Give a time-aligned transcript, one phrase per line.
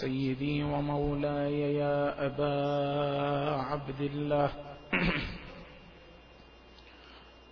[0.00, 4.50] سيدي ومولاي يا أبا عبد الله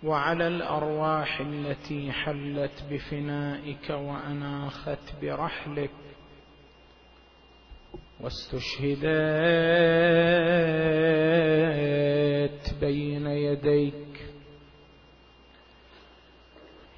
[0.03, 5.89] وعلى الأرواح التي حلت بفنائك وأناخت برحلك.
[8.19, 8.99] واستشهدت
[12.81, 14.31] بين يديك.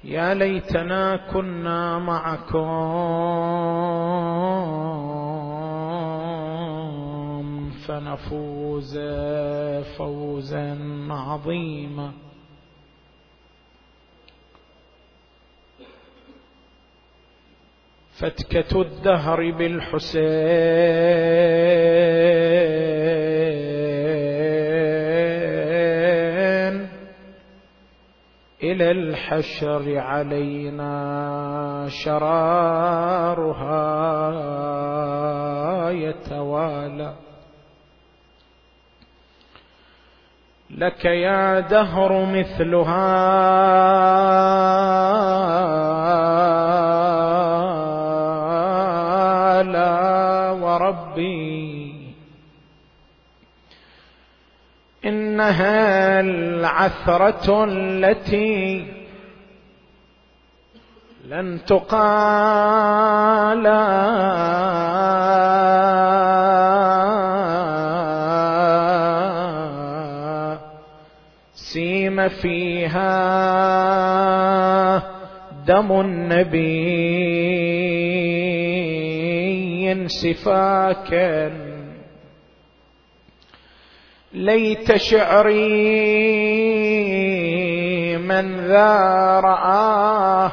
[0.04, 3.72] يا ليتنا كنا معكم.
[7.86, 8.98] فنفوز
[9.98, 10.78] فوزا
[11.10, 12.12] عظيما.
[18.20, 20.22] فتكة الدهر بالحسين
[28.62, 30.92] إلى الحشر علينا
[31.88, 33.50] شرارها
[35.90, 37.21] يتوالى.
[40.72, 43.22] لك يا دهر مثلها.
[51.12, 52.14] ربي
[55.04, 58.86] إنها العثرة التي
[61.24, 63.66] لن تقال.
[72.12, 73.12] سيم فيها
[75.66, 76.72] دم النبي
[80.08, 81.52] سفاكا
[84.32, 85.62] ليت شعري
[88.16, 90.52] من ذا رآه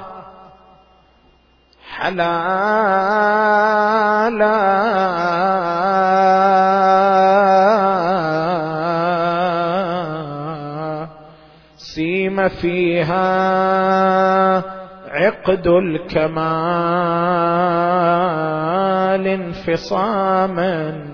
[1.92, 2.40] حلالا.
[12.50, 13.20] فيها
[15.10, 16.38] عقد الكمال
[19.28, 21.06] انفصاما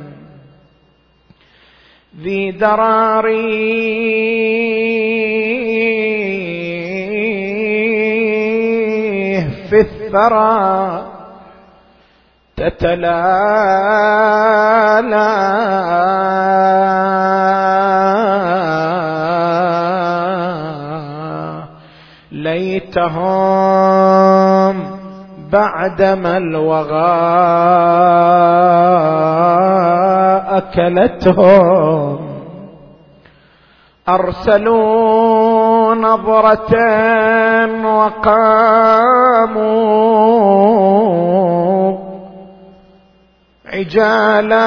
[2.21, 3.35] ذي دراري
[9.69, 11.11] في الثرى
[12.57, 14.05] تتلالى
[22.75, 24.75] ليتهم
[25.51, 27.15] بعدما الوغى
[30.57, 32.19] أكلتهم
[34.09, 36.75] أرسلوا نظرة
[37.85, 39.65] وقاموا
[43.65, 44.65] عجالا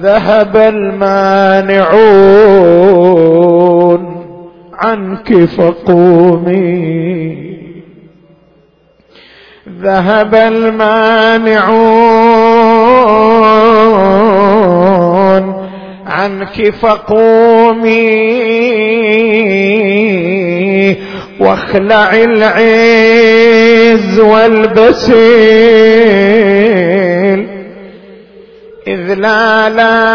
[0.01, 2.07] ذهب المانعون.
[4.77, 6.67] عنك فقومي
[9.81, 11.67] ذهب المانعون
[16.07, 18.17] عنك فقومي
[21.39, 22.59] واخلع العز
[24.19, 25.17] والبسيل.
[28.87, 30.07] إذ لا لا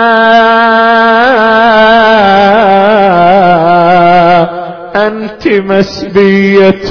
[4.97, 6.91] أنت مسبية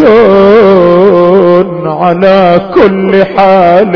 [1.85, 3.95] على كل حال.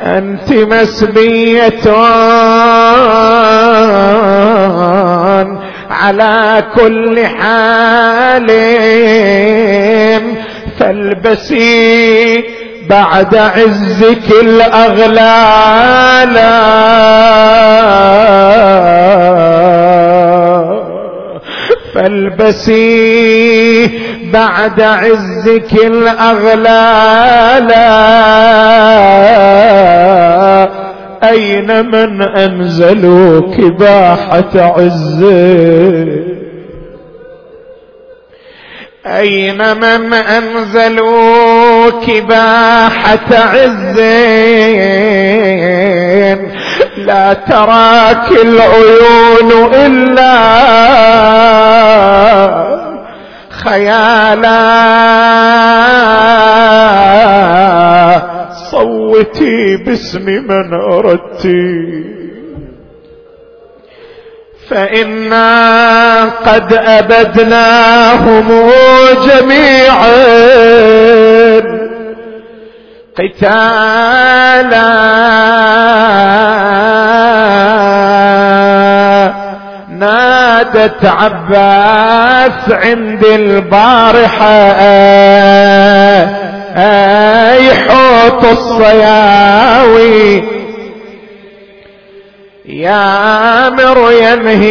[0.00, 1.90] أنت مسبية
[5.90, 8.50] على كل حال.
[10.78, 12.44] فالبسي
[12.88, 16.34] بعد عزك الأغلال.
[21.96, 23.90] البسي
[24.32, 27.70] بعد عزك الأغلال
[31.24, 36.24] أين من أنزلوا كباحة عزك
[39.06, 43.30] أين من أنزلوا كباحة
[45.14, 46.48] عزين
[46.96, 50.34] لا تراك العيون إلا
[53.50, 54.64] خيالا.
[58.70, 62.04] صوتي باسم من أردتي.
[64.70, 68.48] فإنا قد أبدناهم
[69.26, 70.14] جميعا.
[73.18, 74.84] قتالا.
[80.64, 84.72] نادت عباس عند البارحة.
[86.76, 90.44] أي حوت الصياوي.
[92.66, 94.66] يا أمر ينهي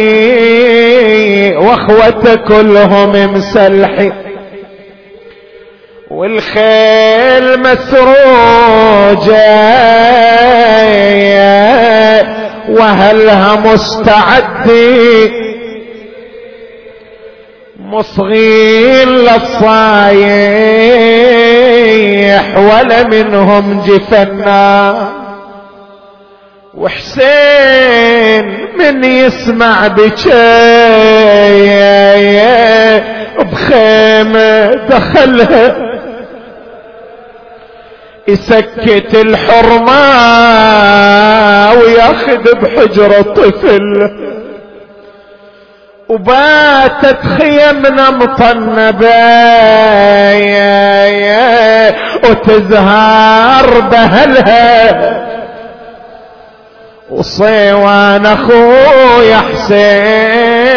[1.56, 4.12] واخوته كلهم مسلحي
[6.10, 9.44] والخيل مسروجة.
[12.68, 15.30] وهلها مستعدي
[17.94, 19.64] مصغين للصايح
[22.58, 25.08] ولا منهم جفنا.
[26.74, 28.44] وحسين
[28.78, 30.30] من يسمع بشي
[33.38, 35.76] بخيمة دخلها.
[38.28, 40.00] يسكت الحرمة
[41.80, 44.10] وياخذ بحجرة طفل
[46.08, 49.08] وباتت خيمنا مطنبة
[52.30, 55.24] وتزهر بهلها.
[57.10, 60.72] وصيوان أخويا حسين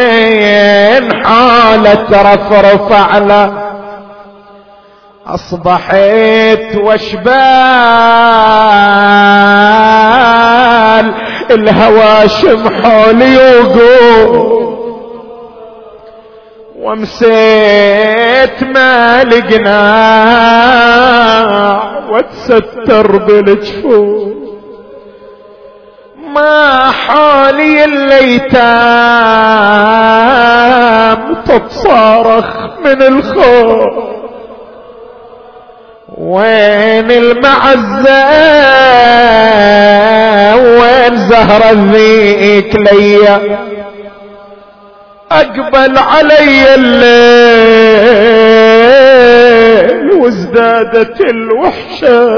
[1.26, 3.52] حالة رفرف على.
[5.28, 7.38] أصبحت وشبال
[11.52, 14.67] الهواشم حولي وقول
[16.88, 19.84] ومسيت ما لقنا
[22.12, 24.38] وتستر بالجفوف
[26.36, 28.58] ما حالي الليتام
[31.46, 32.48] تتصارخ
[32.86, 34.08] من الخوف.
[36.18, 38.26] وين المعزة؟
[40.56, 43.58] وين زهر الذيك ليا؟
[45.32, 46.76] أقبل علي
[48.76, 52.38] الليل وازدادت الوحشة.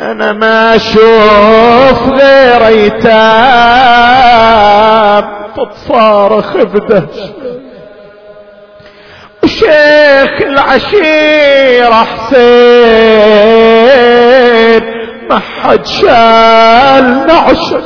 [0.00, 3.08] أنا ما أشوف غير أيتام
[5.56, 7.20] تتصارخ بدهش
[9.46, 12.38] شيخ العشيرة حسين
[15.30, 17.82] ما حد شال نعشه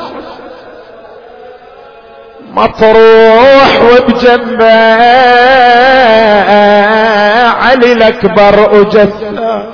[2.56, 4.93] مطروح وبجنبه
[7.53, 9.73] علي الأكبر وجثه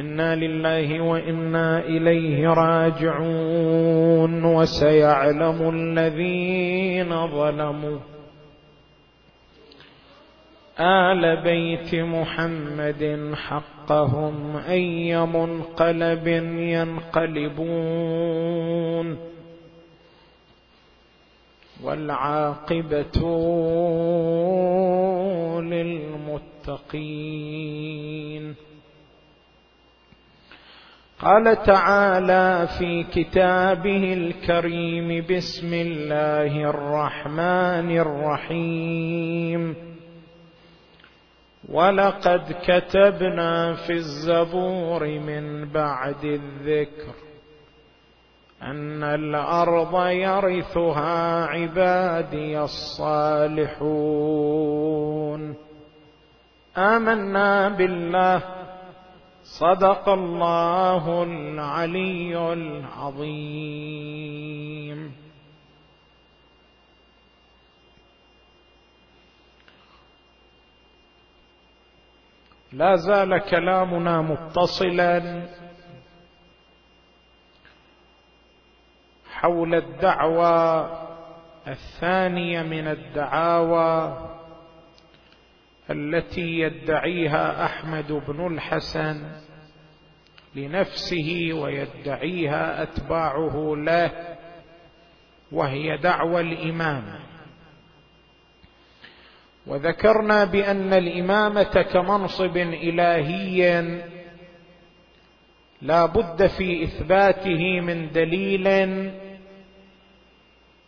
[0.00, 7.98] إنا لله وإنا إليه راجعون وسيعلم الذين ظلموا.
[10.80, 17.68] آل بيت محمد حقهم اي منقلب ينقلبون.
[21.84, 23.20] والعاقبة
[25.60, 28.54] للمتقين.
[31.20, 39.89] قال تعالى في كتابه الكريم بسم الله الرحمن الرحيم.
[41.70, 47.14] ولقد كتبنا في الزبور من بعد الذكر
[48.62, 53.80] أن الأرض يرثها عبادي الصالحون.
[56.76, 58.42] آمنا بالله.
[59.42, 63.70] صدق الله العلي العظيم.
[72.72, 75.46] لا زال كلامنا متصلا
[79.30, 80.90] حول الدعوى
[81.68, 84.26] الثانية من الدعاوى
[85.90, 89.32] التي يدعيها أحمد بن الحسن
[90.54, 94.36] لنفسه ويدعيها أتباعه له
[95.52, 97.29] وهي دعوى الامامه
[99.70, 103.82] وذكرنا بأن الامامه كمنصب الهي
[105.82, 108.66] لا بد في إثباته من دليل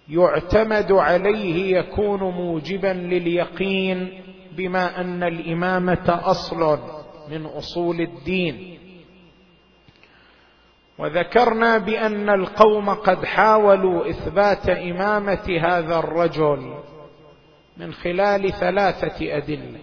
[0.09, 4.23] يعتمد عليه يكون موجبا لليقين
[4.53, 6.79] بما أن الامامه اصل
[7.31, 8.79] من أصول الدين.
[10.99, 16.75] وذكرنا بأن القوم قد حاولوا إثبات إمامة هذا الرجل
[17.77, 19.81] من خلال ثلاثة أدلة.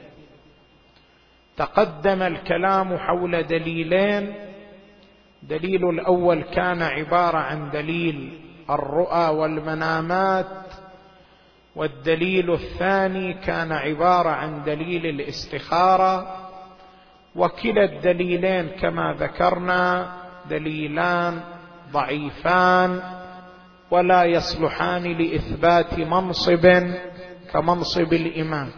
[1.57, 4.33] تقدم الكلام حول دليلين.
[5.43, 10.47] دليل الأول كان عبارة عن دليل الرؤى والمنامات
[11.75, 16.35] والدليل الثاني كان عبارة عن دليل الاستخارة.
[17.35, 20.13] وكلا الدليلين كما ذكرنا
[20.49, 21.41] دليلان
[21.91, 23.01] ضعيفان
[23.91, 26.65] ولا يصلحان لإثبات منصب.
[27.53, 28.69] كمنصب الإمام.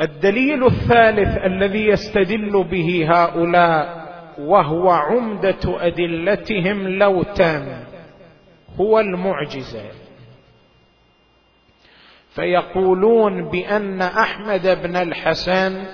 [0.00, 4.02] الدليل الثالث الذي يستدل به هؤلاء
[4.38, 7.84] وهو عمدة أدلتهم لوتا
[8.80, 9.90] هو المعجزة.
[12.34, 15.84] فيقولون بأن أحمد بن الحسن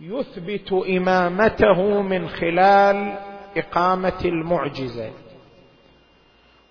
[0.00, 3.18] يثبت إمامته من خلال
[3.56, 5.10] إقامة المعجزة.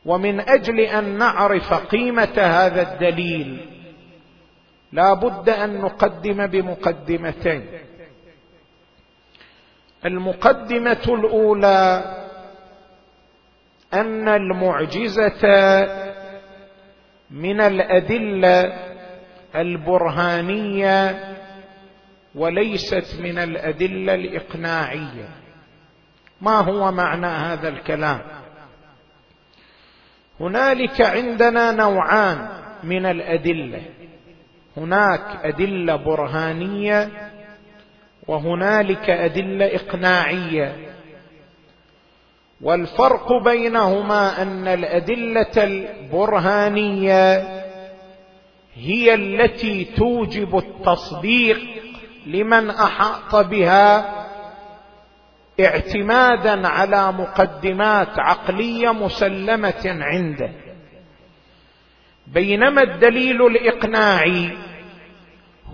[0.05, 3.69] ومن أجل أن نعرف قيمة هذا الدليل
[4.91, 7.65] لا بد أن نقدم بمقدمتين.
[10.05, 12.03] المقدمة الأولى
[13.93, 15.41] أن المعجزة
[17.31, 18.73] من الأدلة
[19.55, 21.19] البرهانية
[22.35, 25.29] وليست من الأدلة الإقناعية.
[26.41, 28.44] ما هو معنى هذا الكلام؟
[30.39, 32.47] هنالك عندنا نوعان
[32.83, 33.81] من الأدلة.
[34.77, 37.09] هناك أدلة برهانية
[38.27, 40.75] وهنالك أدلة إقناعية.
[42.61, 47.37] والفرق بينهما أن الأدلة البرهانية
[48.75, 51.59] هي التي توجب التصديق
[52.25, 54.24] لمن أحاط بها
[55.59, 60.49] اعتمادا على مقدمات عقلية مسلمة عنده.
[62.27, 64.57] بينما الدليل الإقناعي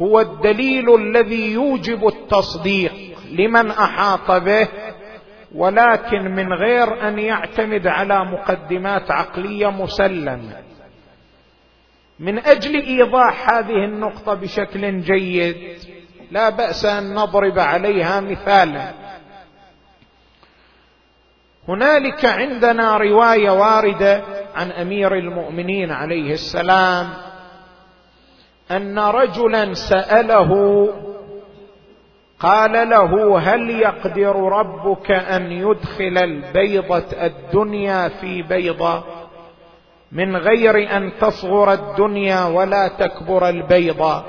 [0.01, 2.93] هو الدليل الذي يوجب التصديق
[3.31, 4.67] لمن أحاط به
[5.55, 10.57] ولكن من غير أن يعتمد على مقدمات عقلية مسلمة.
[12.19, 15.55] من أجل إيضاح هذه النقطة بشكل جيد
[16.31, 19.10] لا بأس أن نضرب عليها مثالا.
[21.67, 24.23] هنالك عندنا رواية واردة
[24.55, 27.09] عن أمير المؤمنين عليه السلام
[28.71, 30.89] أن رجلا سأله
[32.39, 39.03] قال له هل يقدر ربك أن يدخل البيضة الدنيا في بيضة؟
[40.11, 44.23] من غير أن تصغر الدنيا ولا تكبر البيضة.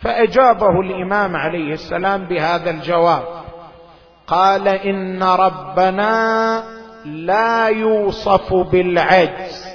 [0.00, 3.37] فأجابه الإمام عليه السلام بهذا الجواب.
[4.28, 6.62] قال إن ربنا
[7.04, 9.68] لا يوصف بالعجز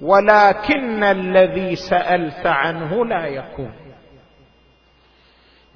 [0.00, 3.72] ولكن الذي سألت عنه لا يكون.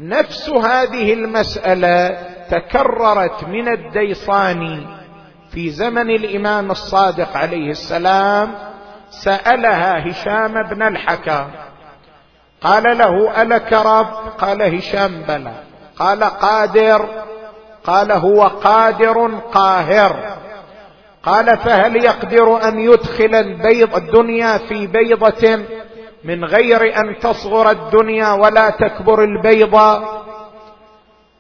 [0.00, 2.18] نفس هذه المسألة
[2.50, 4.86] تكررت من الديصاني
[5.50, 8.54] في زمن الإمام الصادق عليه السلام
[9.10, 11.50] سألها هشام بن الحكم
[12.60, 15.52] قال له ألك رب؟ قال هشام بلى.
[15.98, 17.08] قال قادر.
[17.84, 20.36] قال هو قادر قاهر.
[21.22, 25.64] قال فهل يقدر أن يدخل البيض الدنيا في بيضة
[26.24, 30.04] من غير أن تصغر الدنيا ولا تكبر البيضه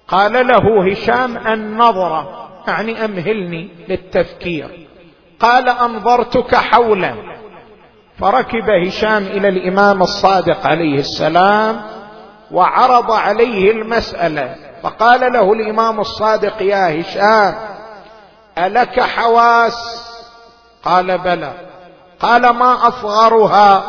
[0.08, 4.88] قال له هشام النظره يعني أمهلني للتفكير.
[5.40, 7.14] قال أنظرتك حولا.
[8.18, 11.80] فركب هشام إلى الإمام الصادق عليه السلام
[12.50, 14.69] وعرض عليه المسألة.
[14.82, 17.54] فقال له الإمام الصادق يا هشام
[18.58, 20.06] ألك حواس؟
[20.84, 21.52] قال بلى.
[22.20, 23.82] قال ما أصغرها؟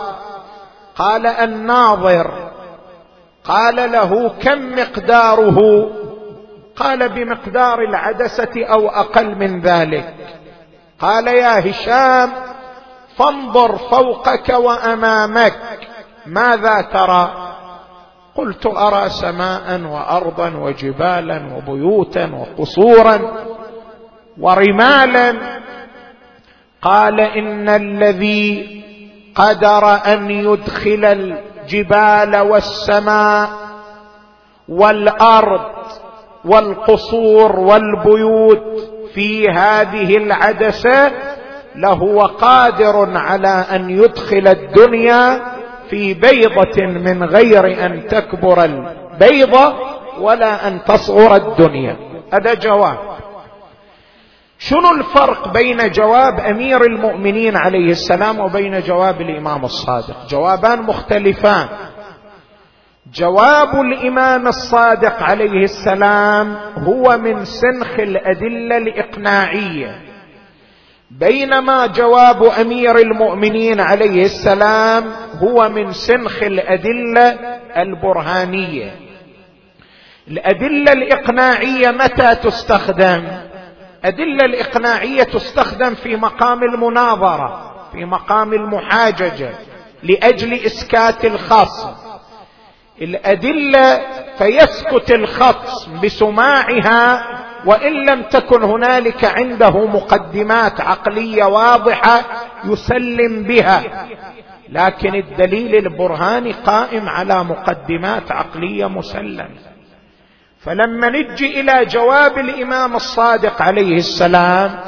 [0.96, 2.52] قال الناظر.
[3.46, 5.90] قال له كم مقداره؟
[6.76, 10.16] قال بمقدار العدسة أو أقل من ذلك.
[11.00, 12.32] قال يا هشام
[13.18, 15.60] فانظر فوقك وأمامك
[16.26, 17.52] ماذا ترى؟
[18.36, 23.20] قلت أرى سماء وأرضا وجبالا وبيوتا وقصورا
[24.40, 25.36] ورمالا.
[26.82, 28.82] قال إن الذي
[29.36, 33.50] قدر أن يدخل الجبال والسماء
[34.70, 35.62] والأرض
[36.46, 38.64] والقصور والبيوت
[39.14, 41.12] في هذه العدسة
[41.76, 45.50] لهو قادر على أن يدخل الدنيا
[45.92, 49.74] في بيضة من غير أن تكبر البيضه
[50.20, 51.98] ولا أن تصغر الدنيا.
[52.34, 52.98] هذا جواب.
[54.60, 61.68] شنو الفرق بين جواب أمير المؤمنين عليه السلام وبين جواب الإمام الصادق؟ جوابان مختلفان.
[63.14, 70.11] جواب الإمام الصادق عليه السلام هو من سنخ الأدلة الإقناعية.
[71.20, 75.12] بينما جواب أمير المؤمنين عليه السلام
[75.44, 77.30] هو من سنخ الأدلة
[77.77, 78.96] البرهانية.
[80.27, 83.27] الأدلة الإقناعية متى تستخدم؟
[84.06, 89.51] الادله الإقناعية تستخدم في مقام المناظرة في مقام المحاججة
[90.03, 91.89] لأجل إسكات الخصم.
[93.01, 94.01] الأدلة
[94.38, 97.24] فيسكت الخصم بسماعها
[97.65, 102.22] وإن لم تكن هنالك عنده مقدمات عقلية واضحة
[102.65, 104.08] يسلم بها.
[104.70, 109.50] لكن الدليل البرهاني قائم على مقدمات عقلية مسلمة.
[110.60, 114.80] فلما نجي إلى جواب الإمام الصادق عليه السلام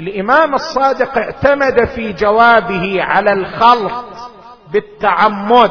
[0.00, 4.04] الإمام الصادق اعتمد في جوابه على الخلط
[4.72, 5.70] بالتعمد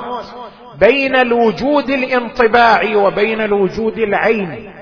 [0.80, 4.79] بين الوجود الانطباعي وبين الوجود العيني.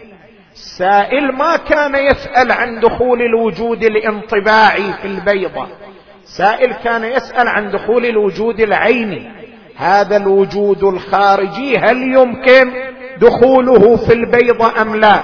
[0.58, 5.68] السائل ما كان يسأل عن دخول الوجود الانطباعي في البيضة.
[6.24, 9.32] سائل كان يسأل عن دخول الوجود العيني.
[9.76, 12.74] هذا الوجود الخارجي هل يمكن
[13.22, 15.20] دخوله في البيضة أم لا؟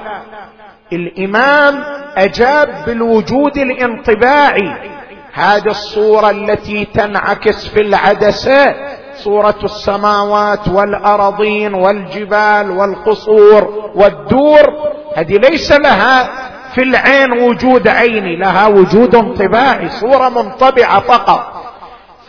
[0.93, 1.83] الإمام
[2.17, 4.93] أجاب بالوجود الانطباعي.
[5.33, 8.75] هذه الصورة التي تنعكس في العدسة
[9.13, 16.29] صورة السماوات والارضين والجبال والقصور والدور هذه ليس لها
[16.75, 21.63] في العين وجود عيني لها وجود انطباعي صورة منطبعة فقط.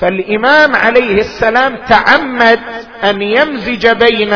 [0.01, 2.61] فالإمام عليه السلام تعمد
[3.05, 4.35] أن يمزج بين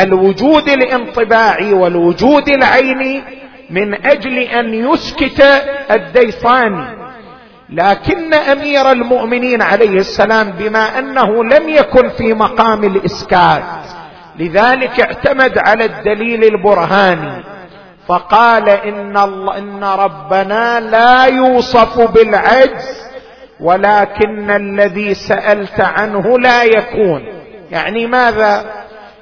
[0.00, 3.22] الوجود الانطباعي والوجود العيني
[3.70, 5.42] من أجل أن يسكت
[5.90, 6.98] الديصاني
[7.70, 13.62] لكن أمير المؤمنين عليه السلام بما أنه لم يكن في مقام الإسكات
[14.38, 17.44] لذلك اعتمد على الدليل البرهاني.
[18.08, 23.08] فقال إن الله إن ربنا لا يوصف بالعجز
[23.60, 27.22] ولكن الذي سألت عنه لا يكون.
[27.70, 28.64] يعني ماذا؟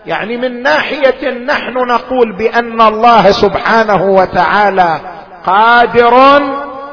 [0.06, 5.00] يعني من ناحية نحن نقول بأن الله سبحانه وتعالى
[5.46, 6.38] قادر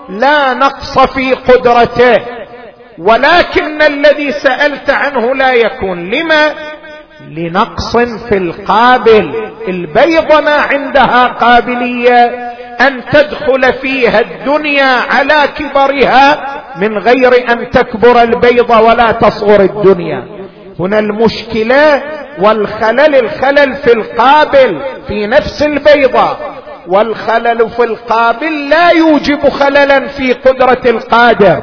[0.09, 2.19] لا نقص في قدرته
[2.99, 6.09] ولكن الذي سألت عنه لا يكون.
[6.09, 6.53] لما؟
[7.29, 16.45] لنقص في القابل البيض ما عندها قابلية أن تدخل فيها الدنيا على كبرها
[16.77, 20.23] من غير أن تكبر البيضه ولا تصغر الدنيا.
[20.79, 22.03] هنا المشكلة
[22.39, 26.37] والخلل الخلل في القابل في نفس البيضة.
[26.87, 31.61] والخلل في القابل لا يوجب خللا في قدرة القادر.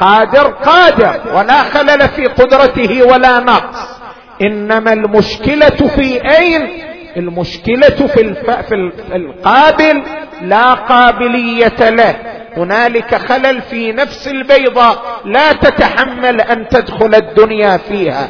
[0.00, 3.99] قادر قادر ولا خلل في قدرته ولا نقص.
[4.42, 6.68] إنما المشكلة في أين؟
[7.16, 8.34] المشكلة في.
[8.68, 10.02] في القابل
[10.42, 12.16] لا قابلية له.
[12.56, 18.28] هنالك خلل في نفس البيضه لا تتحمل أن تدخل الدنيا فيها.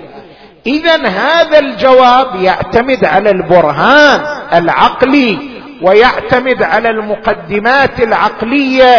[0.67, 4.21] اذا هذا الجواب يعتمد على البرهان
[4.53, 5.39] العقلي
[5.83, 8.99] ويعتمد على المقدمات العقلية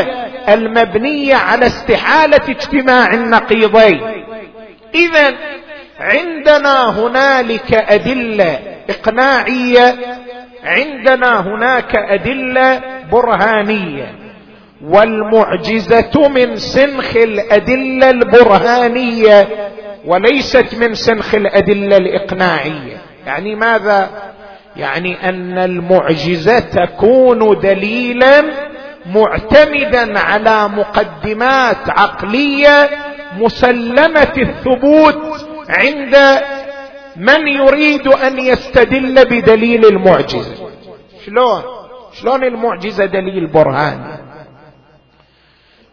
[0.50, 4.02] المبنية على استحالة اجتماع النقيضين.
[4.95, 5.34] اذا
[6.02, 8.60] عندنا هنالك أدلة
[8.90, 9.96] إقناعية.
[10.64, 14.16] عندنا هناك أدلة برهانية.
[14.86, 19.48] والمعجزة من سنخ الأدلة البرهانية
[20.06, 22.98] وليست من سنخ الأدلة الإقناعية.
[23.26, 24.10] يعني ماذا؟
[24.76, 28.44] يعني أن المعجزة تكون دليلا
[29.06, 32.90] معتمدا على مقدمات عقلية
[33.38, 35.48] مسلمة الثبوت.
[35.72, 36.42] عند
[37.16, 40.56] من يريد أن يستدل بدليل المعجزة.
[41.26, 41.62] شلون؟
[42.14, 44.22] شلون المعجزة دليل برهاني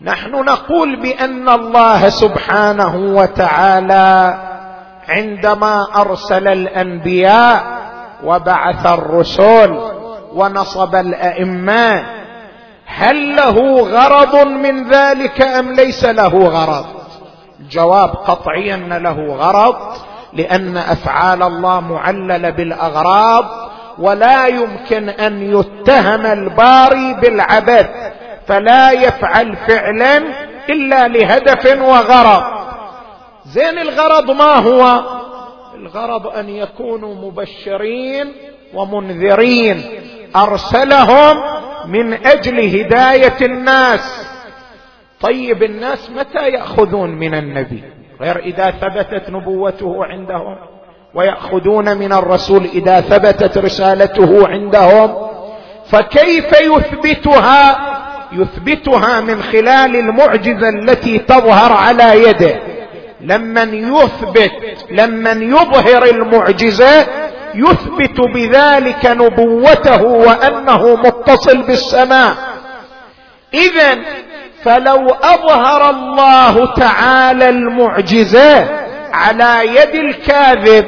[0.01, 4.39] نحن نقول بأن الله سبحانه وتعالى
[5.09, 7.79] عندما أرسل الأنبياء
[8.25, 9.79] وبعث الرسل
[10.35, 12.07] ونصب الأئمة
[12.87, 16.87] هل له غرض من ذلك أم ليس له غرض؟
[17.61, 19.77] الجواب قطعي أن له غرض
[20.33, 23.45] لأن أفعال الله معللة بالأغراض
[23.99, 27.91] ولا يمكن أن يتهم الباري بالعبث
[28.47, 30.23] فلا يفعل فعلا
[30.69, 32.43] إلا لهدف وغرض.
[33.47, 35.03] زين الغرض ما هو؟
[35.75, 38.33] الغرض أن يكونوا مبشرين
[38.75, 39.83] ومنذرين.
[40.37, 41.37] أرسلهم
[41.87, 44.28] من أجل هداية الناس.
[45.21, 47.83] طيب الناس متى يأخذون من النبي؟
[48.21, 50.57] غير إذا ثبتت نبوته عندهم.
[51.15, 55.29] ويأخذون من الرسول إذا ثبتت رسالته عندهم.
[55.91, 57.79] فكيف يثبتها؟
[58.33, 62.61] يثبتها من خلال المعجزة التي تظهر على يده.
[63.21, 64.53] لمن يثبت
[64.91, 67.07] لمن يظهر المعجزة
[67.55, 72.35] يثبت بذلك نبوته وأنه متصل بالسماء.
[73.55, 73.99] اذا
[74.65, 78.69] فلو أظهر الله تعالى المعجزة
[79.13, 80.87] على يد الكاذب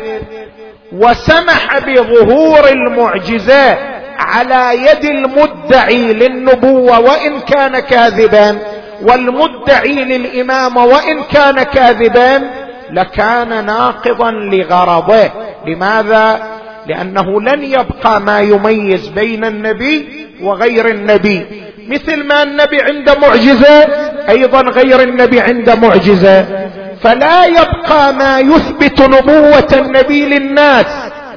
[0.92, 3.78] وسمح بظهور المعجزات
[4.18, 8.59] على يد المدعي للنبوة وإن كان كاذبا
[9.02, 12.50] والمدعي للامامه وإن كان كاذبا
[12.90, 15.30] لكان ناقضا لغرضه.
[15.66, 16.42] لماذا؟
[16.87, 21.46] لأنه لن يبقى ما يميز بين النبي وغير النبي.
[21.90, 23.87] مثل ما النبي عنده معجزة
[24.29, 26.46] أيضا غير النبي عنده معجزة.
[27.03, 30.87] فلا يبقى ما يثبت نبوة النبي للناس.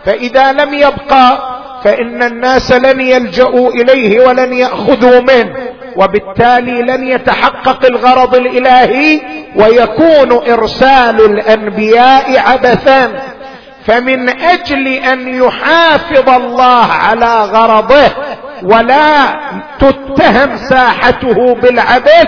[0.06, 5.56] فإذا لم يبقى فإن الناس لن يلجاوا إليه ولن يأخذوا منه.
[5.96, 9.22] وبالتالي لن يتحقق الغرض الإلهي
[9.56, 13.12] ويكون إرسال الأنبياء عبثا.
[13.86, 18.12] فمن أجل أن يحافظ الله على غرضه
[18.64, 19.40] ولا
[19.80, 22.28] تتهم ساحته بالعبث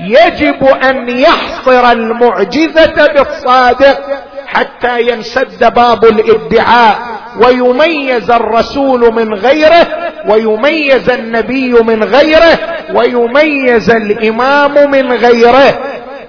[0.00, 4.00] يجب أن يحصر المعجزة بالصادق
[4.46, 6.98] حتى ينسد باب الادعاء
[7.44, 9.86] ويميز الرسول من غيره
[10.28, 12.58] ويميز النبي من غيره
[12.94, 15.78] ويميز الإمام من غيره.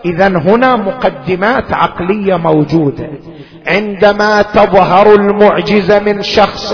[0.05, 3.09] اذا هنا مقدمات عقلية موجودة.
[3.67, 6.73] عندما تظهر المعجزة من شخص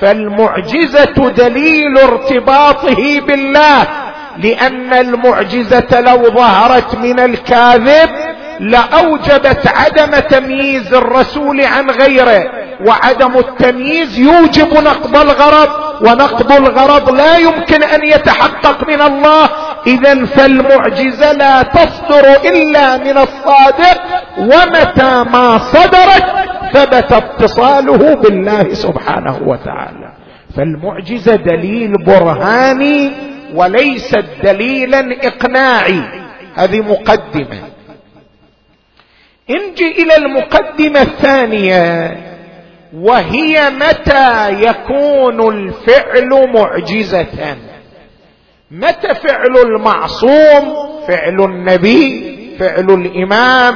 [0.00, 3.86] فالمعجزة دليل ارتباطه بالله
[4.38, 8.10] لأن المعجزة لو ظهرت من الكاذب
[8.60, 12.50] لأوجبت عدم تمييز الرسول عن غيره
[12.86, 15.68] وعدم التمييز يوجب نقض الغرض
[16.00, 19.48] ونقض الغرض لا يمكن أن يتحقق من الله.
[19.86, 24.02] اذا فالمعجزة لا تصدر إلا من الصادق
[24.38, 30.12] ومتى ما صدرت ثبت اتصاله بالله سبحانه وتعالى.
[30.56, 33.10] فالمعجزة دليل برهاني
[33.54, 36.02] وليست دليلا إقناعي.
[36.54, 37.62] هذه مقدمة.
[39.50, 42.16] انجي إلى المقدمة الثانية.
[42.94, 47.56] وهي متى يكون الفعل معجزة؟
[48.70, 50.74] متى فعل المعصوم؟
[51.08, 53.74] فعل النبي فعل الإمام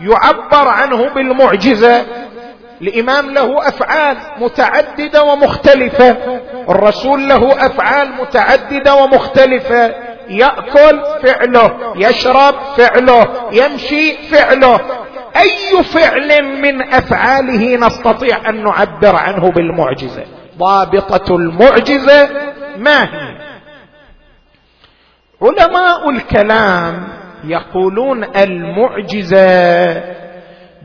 [0.00, 2.06] يعبر عنه بالمعجزة.
[2.82, 6.16] الإمام له أفعال متعددة ومختلفة.
[6.68, 9.94] الرسول له أفعال متعددة ومختلفة.
[10.28, 14.80] يأكل فعله يشرب فعله يمشي فعله.
[15.36, 20.24] أي فعل من أفعاله نستطيع أن نعبر عنه بالمعجزة؟
[20.58, 22.28] ضابطة المعجزة
[22.76, 23.38] ما هي؟
[25.42, 27.08] علماء الكلام
[27.44, 30.02] يقولون المعجزة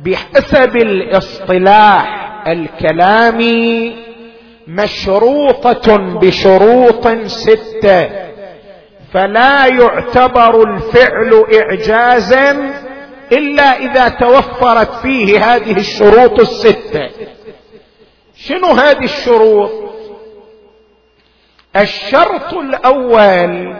[0.05, 3.95] بحسب الاصطلاح الكلامي
[4.67, 8.09] مشروطة بشروط ستة.
[9.13, 12.73] فلا يعتبر الفعل اعجازا
[13.31, 17.09] إلا إذا توفرت فيه هذه الشروط الستة.
[18.35, 19.71] شنو هذه الشروط؟
[21.75, 23.75] الشرط الأول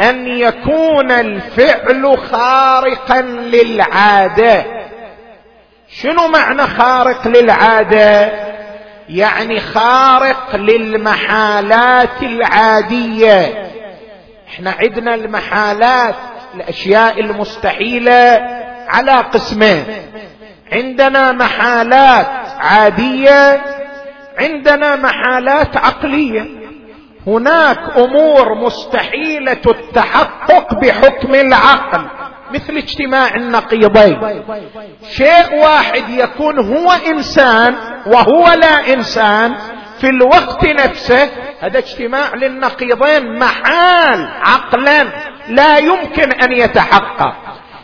[0.00, 4.64] أن يكون الفعل خارقا للعادة.
[5.88, 8.32] شنو معنى خارق للعادة؟
[9.08, 13.66] يعني خارق للمحالات العادية.
[14.48, 16.14] إحنا عندنا المحالات
[16.54, 18.40] الأشياء المستحيلة
[18.88, 19.84] على قسمين.
[20.72, 22.26] عندنا محالات
[22.58, 23.62] عادية
[24.38, 26.55] عندنا محالات عقلية.
[27.26, 32.06] هناك أمور مستحيلة التحقق بحكم العقل
[32.54, 34.44] مثل اجتماع النقيضين.
[35.10, 37.74] شيء واحد يكون هو إنسان
[38.06, 39.54] وهو لا إنسان
[40.00, 41.28] في الوقت نفسه
[41.60, 45.06] هذا اجتماع للنقيضين محال عقلا
[45.48, 47.34] لا يمكن أن يتحقق.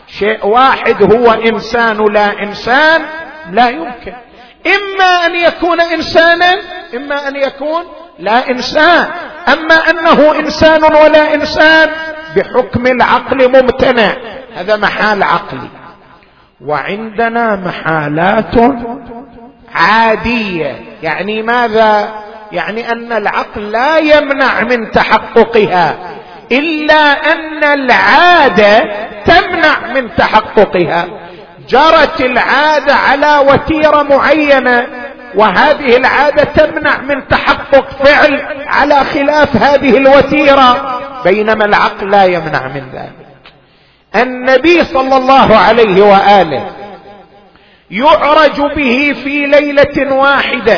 [0.07, 3.01] شيء واحد هو إنسان لا إنسان
[3.51, 4.13] لا يمكن.
[4.67, 6.53] إما أن يكون انسانا
[6.95, 7.83] إما أن يكون
[8.19, 9.07] لا إنسان.
[9.47, 11.89] أما أنه إنسان ولا إنسان
[12.35, 14.13] بحكم العقل ممتنع.
[14.55, 15.69] هذا محال عقلي
[16.65, 18.55] وعندنا محالات
[19.75, 20.81] عادية.
[21.03, 22.13] يعني ماذا؟
[22.51, 25.95] يعني أن العقل لا يمنع من تحققها.
[26.51, 28.79] إلا أن العادة
[29.25, 31.05] تمنع من تحققها.
[31.69, 34.87] جرت العادة على وتيرة معينة.
[35.35, 42.89] وهذه العادة تمنع من تحقق فعل على خلاف هذه الوتيرة بينما العقل لا يمنع من
[42.93, 43.23] ذلك.
[44.15, 46.71] النبي صلى الله عليه وآله
[47.91, 50.77] يعرج به في ليلة واحدة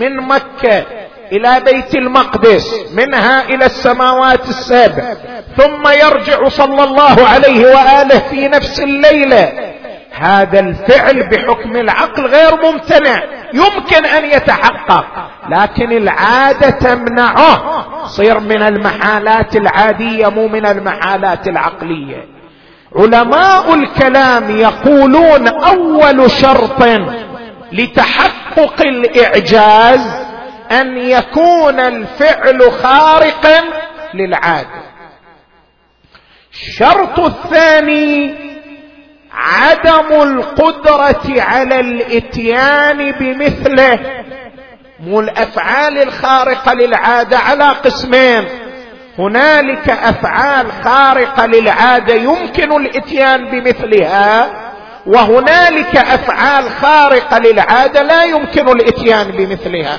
[0.00, 0.84] من مكة
[1.32, 5.14] إلى بيت المقدس منها إلى السماوات السابع
[5.56, 9.52] ثم يرجع صلى الله عليه وآله في نفس الليلة
[10.14, 13.22] هذا الفعل بحكم العقل غير ممتنع.
[13.54, 15.06] يمكن أن يتحقق
[15.48, 18.06] لكن العادة تمنعه.
[18.06, 22.26] صير من المحالات العادية مو من المحالات العقلية.
[22.96, 26.82] علماء الكلام يقولون أول شرط
[27.72, 30.24] لتحقق الإعجاز
[30.70, 33.60] أن يكون الفعل خارقا
[34.14, 34.84] للعادة.
[36.52, 38.34] الشرط الثاني
[39.34, 43.98] عدم القدرة على الإتيان بمثله.
[45.00, 48.44] مو الأفعال الخارقة للعادة على قسمين.
[49.18, 54.50] هنالك أفعال خارقة للعادة يمكن الإتيان بمثلها
[55.06, 59.98] وهنالك أفعال خارقة للعادة لا يمكن الإتيان بمثلها.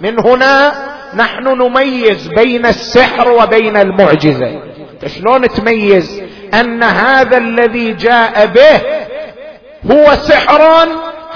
[0.00, 0.72] من هنا
[1.14, 4.62] نحن نميز بين السحر وبين المعجزة.
[5.06, 6.22] شلون تميز؟
[6.54, 8.80] أن هذا الذي جاء به
[9.92, 10.82] هو سحر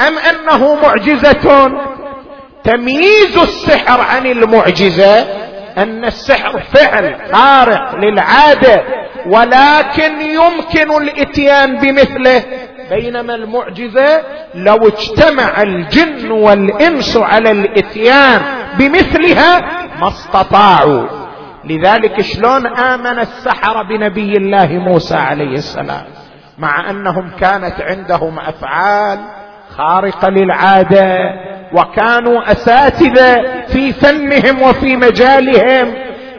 [0.09, 1.73] أم أنه معجزة؟
[2.64, 5.20] تمييز السحر عن المعجزة
[5.79, 8.83] أن السحر فعل خارق للعادة
[9.27, 12.42] ولكن يمكن الإتيان بمثله.
[12.90, 14.23] بينما المعجزة
[14.55, 18.42] لو اجتمع الجن والإنس على الإتيان
[18.79, 19.61] بمثلها
[20.01, 21.19] ما استطاعوا.
[21.64, 26.05] لذلك شلون آمن السحره بنبي الله موسى عليه السلام؟
[26.59, 29.18] مع أنهم كانت عندهم أفعال
[29.77, 31.16] خارقة للعادة
[31.73, 35.94] وكانوا أساتذة في فنهم وفي مجالهم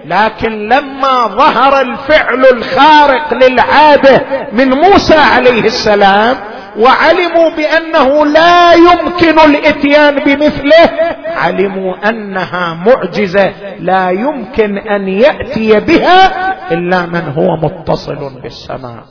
[0.05, 4.21] لكن لما ظهر الفعل الخارق للعادة
[4.53, 6.37] من موسى عليه السلام
[6.77, 10.89] وعلموا بأنه لا يمكن الإتيان بمثله.
[11.35, 19.03] علموا أنها معجزة لا يمكن أن يأتي بها إلا من هو متصل بالسماء.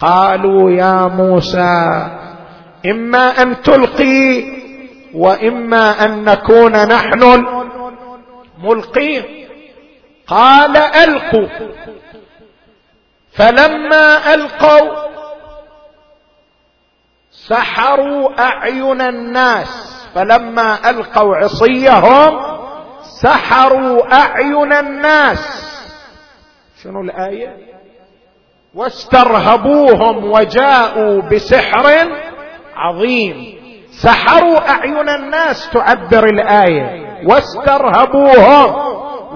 [0.00, 2.06] قالوا يا موسى
[2.86, 4.42] إما أن تلقي
[5.14, 7.44] وإما أن نكون نحن
[8.58, 9.22] الملقين
[10.26, 11.48] قال ألقوا.
[13.32, 15.07] فلما ألقوا
[17.48, 22.40] سحروا أعين الناس فلما ألقوا عصيهم
[23.22, 25.68] سحروا أعين الناس.
[26.82, 27.56] شنو الآية؟
[28.74, 31.86] واسترهبوهم وجاءوا بسحر
[32.76, 33.58] عظيم.
[33.90, 37.18] سحروا أعين الناس تعبر الآية.
[37.26, 38.74] واسترهبوهم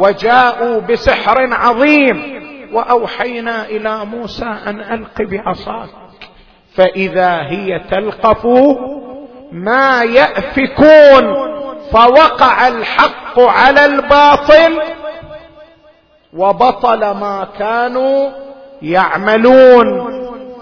[0.01, 2.43] وجاءوا بسحر عظيم.
[2.73, 6.02] وأوحينا إلى موسى أن ألق بعصاك.
[6.75, 8.47] فإذا هي تلقف
[9.53, 11.53] ما يأفكون
[11.93, 14.83] فوقع الحق على الباطل
[16.33, 18.31] وبطل ما كانوا
[18.83, 20.13] يعملون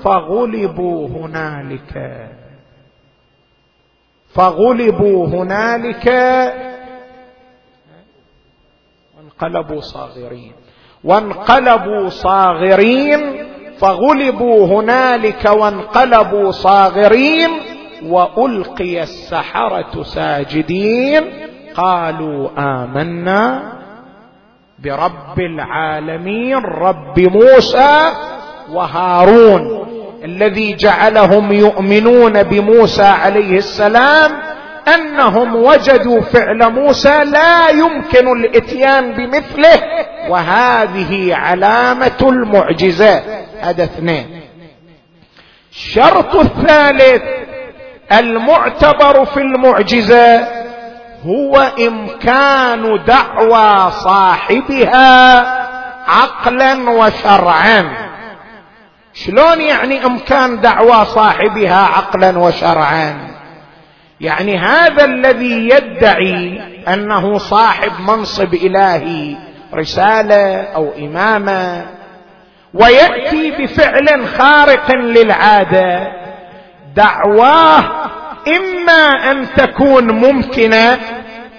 [0.04, 2.26] فغلبوا هنالك.
[4.34, 6.06] فغلبوا هنالك.
[9.16, 10.52] وانقلبوا صاغرين.
[11.04, 17.50] وانقلبوا صاغرين فغلبوا هنالك وانقلبوا صاغرين
[18.06, 21.22] وألقي السحرة ساجدين.
[21.74, 23.62] قالوا آمنا
[24.78, 28.12] برب العالمين رب موسى
[28.72, 29.86] وهارون
[30.24, 34.30] الذي جعلهم يؤمنون بموسى عليه السلام
[34.94, 39.82] أنهم وجدوا فعل موسى لا يمكن الإتيان بمثله
[40.28, 43.39] وهذه علامة المعجزة.
[43.62, 44.40] هذا اثنين.
[45.70, 47.22] الشرط الثالث
[48.12, 50.48] المعتبر في المعجزة
[51.26, 55.40] هو إمكان دعوى صاحبها
[56.06, 58.10] عقلا وشرعا.
[59.14, 63.30] شلون يعني إمكان دعوى صاحبها عقلا وشرعا؟
[64.20, 69.36] يعني هذا الذي يدعي أنه صاحب منصب إلهي
[69.74, 71.86] رسالة أو إمامة
[72.74, 76.12] ويأتي بفعل خارق للعادة.
[76.96, 77.84] دعواه
[78.48, 80.98] إما أن تكون ممكنة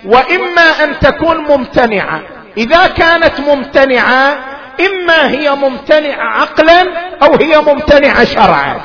[0.06, 2.22] وإما أن تكون ممتنعة.
[2.58, 4.36] إذا كانت ممتنعة
[4.80, 6.82] إما هي ممتنعة عقلا
[7.24, 8.76] أو هي ممتنعة شرعا.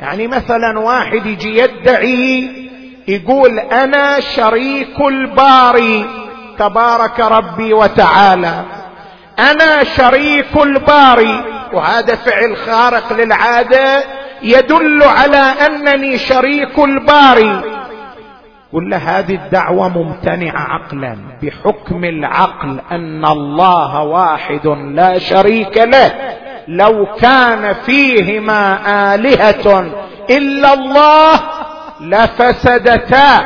[0.00, 2.50] يعني مثلا واحد يجي يدعي
[3.08, 6.06] يقول أنا شريك الباري
[6.58, 8.64] تبارك ربي وتعالى.
[9.38, 11.44] أنا شريك الباري.
[11.72, 14.04] وهذا فعل خارق للعادة
[14.42, 17.60] يدل على أنني شريك الباري.
[18.72, 26.12] كل هذه الدعوة ممتنعة عقلا بحكم العقل أن الله واحد لا شريك له.
[26.68, 28.78] لو كان فيهما
[29.14, 29.86] آلهة
[30.30, 31.40] إلا الله
[32.00, 33.40] لفسدتا.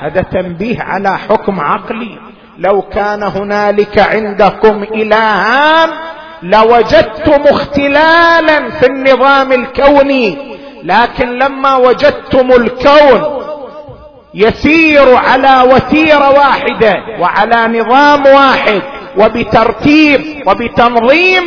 [0.00, 2.18] هذا تنبيه على حكم عقلي.
[2.58, 5.88] لو كان هنالك عندكم الهان
[6.42, 13.44] لوجدتم اختلالا في النظام الكوني لكن لما وجدتم الكون
[14.34, 18.82] يسير على وتيرة واحدة وعلى نظام واحد
[19.18, 21.42] وبترتيب وبتنظيم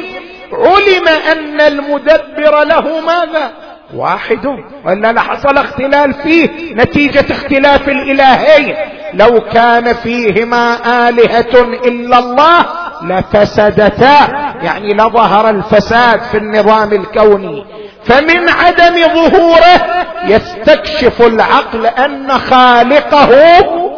[0.54, 3.52] علم أن المدبر له ماذا؟
[3.96, 4.46] واحد.
[4.86, 8.76] وإلا لحصل اختلال فيه نتيجة اختلاف الإلهين.
[9.14, 10.76] لو كان فيهما
[11.10, 12.66] آلهة إلا الله
[13.04, 14.28] لفسدتا.
[14.62, 17.66] يعني لظهر الفساد في النظام الكوني.
[18.04, 23.30] فمن عدم ظهوره يستكشف العقل أن خالقه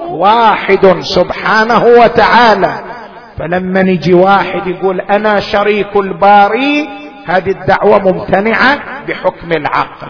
[0.09, 2.73] واحد سبحانه وتعالى.
[3.39, 6.89] فلما نجي واحد يقول أنا شريك الباري
[7.29, 10.07] هذه الدعوة ممتنعة بحكم العقل.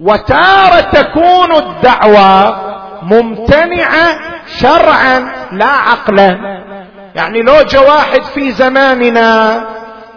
[0.00, 2.56] وتارة تكون الدعوة
[3.02, 6.38] ممتنعة شرعا لا عقلا.
[7.14, 9.62] يعني لو جاء واحد في زماننا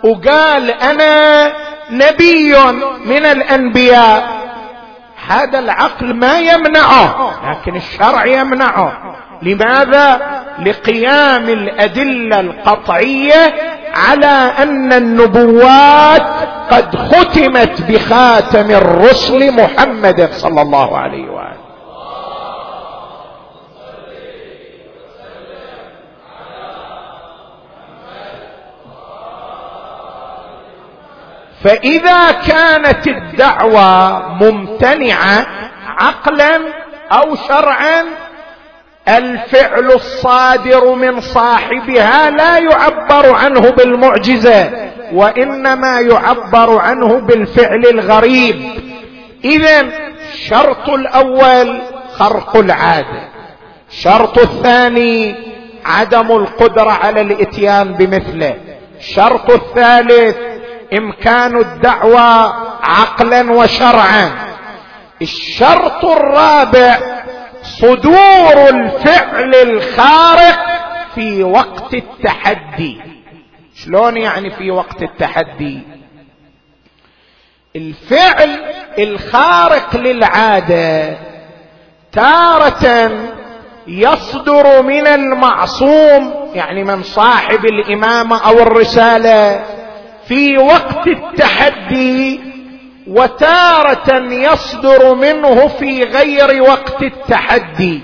[0.03, 1.51] وقال أنا
[1.91, 2.55] نبي
[3.05, 4.39] من الأنبياء
[5.27, 9.15] هذا العقل ما يمنعه لكن الشرع يمنعه.
[9.41, 13.53] لماذا؟ لقيام الأدلة القطعية
[13.95, 16.27] على أن النبوات
[16.71, 21.59] قد ختمت بخاتم الرسل محمد صلى الله عليه وآله.
[31.63, 35.47] فإذا كانت الدعوة ممتنعة
[35.87, 36.61] عقلا
[37.11, 38.05] أو شرعا
[39.17, 48.55] الفعل الصادر من صاحبها لا يعبر عنه بالمعجزة وإنما يعبر عنه بالفعل الغريب.
[49.45, 49.87] اذا
[50.33, 51.81] الشرط الأول
[52.17, 53.29] خرق العادة.
[53.89, 55.35] الشرط الثاني
[55.85, 58.55] عدم القدرة على الإتيان بمثله.
[58.99, 60.37] الشرط الثالث
[60.97, 64.31] إمكان الدعوه عقلا وشرعا.
[65.21, 66.97] الشرط الرابع
[67.69, 70.59] صدور الفعل الخارق
[71.15, 73.01] في وقت التحدي.
[73.75, 75.79] شلون يعني في وقت التحدي؟
[77.75, 78.59] الفعل
[78.99, 81.17] الخارق للعادة
[82.11, 83.11] تارة
[83.87, 89.65] يصدر من المعصوم يعني من صاحب الإمامة أو الرسالة
[90.27, 92.39] في وقت التحدي
[93.09, 98.01] وتارة يصدر منه في غير وقت التحدي.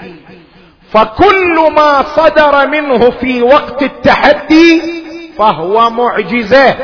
[0.92, 4.82] فكل ما صدر منه في وقت التحدي
[5.38, 6.76] فهو معجزة.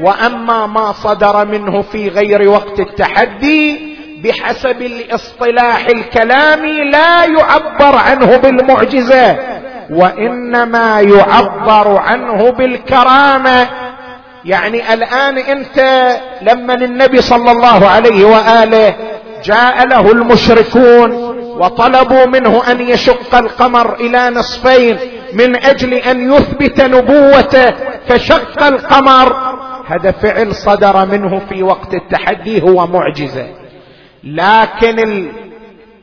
[0.00, 9.38] وأما ما صدر منه في غير وقت التحدي بحسب الاصطلاح الكلامي لا يعبر عنه بالمعجزة
[9.90, 13.85] وإنما يعبر عنه بالكرامة.
[14.46, 16.08] يعني الآن أنت
[16.42, 18.96] لما النبي صلى الله عليه وآله
[19.44, 21.12] جاء له المشركون
[21.60, 24.98] وطلبوا منه أن يشق القمر إلى نصفين
[25.32, 27.74] من أجل أن يثبت نبوته
[28.08, 29.56] فشق القمر.
[29.86, 33.46] هذا فعل صدر منه في وقت التحدي هو معجزة.
[34.24, 35.28] لكن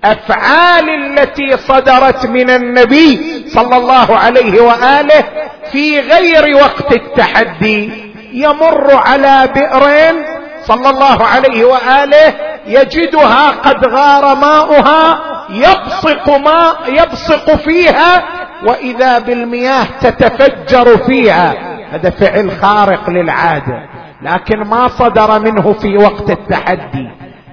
[0.03, 5.23] الأفعال التي صدرت من النبي صلى الله عليه وآله
[5.71, 10.15] في غير وقت التحدي يمر على بئر
[10.63, 12.33] صلى الله عليه وآله
[12.67, 15.19] يجدها قد غار ماؤها
[15.49, 18.23] يبصق ماء يبصق فيها
[18.67, 21.53] وإذا بالمياه تتفجر فيها.
[21.91, 23.79] هذا فعل خارق للعادة
[24.21, 27.09] لكن ما صدر منه في وقت التحدي.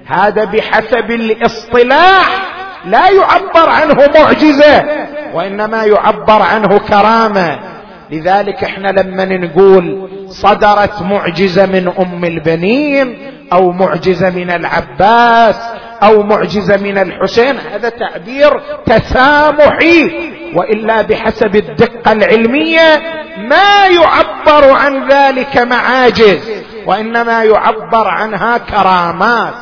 [0.07, 2.27] هذا بحسب الاصطلاح
[2.85, 4.85] لا يعبر عنه معجزة
[5.33, 7.59] وإنما يعبر عنه كرامة.
[8.11, 13.17] لذلك إحنا لما نقول صدرت معجزة من أم البنين
[13.53, 15.55] أو معجزة من العباس
[16.03, 20.31] أو معجزة من الحسين هذا تعبير تسامحي.
[20.55, 23.01] وإلا بحسب الدقة العلمية
[23.37, 26.49] ما يعبر عن ذلك معاجز
[26.85, 29.53] وإنما يعبر عنها كرامات.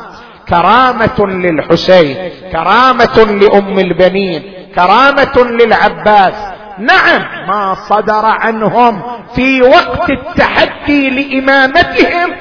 [0.48, 2.16] كرامة للحسين
[2.52, 4.42] كرامة لأم البنين
[4.74, 6.34] كرامة للعباس
[6.80, 9.02] نعم ما صدر عنهم
[9.34, 12.36] في وقت التحدي لإمامتهم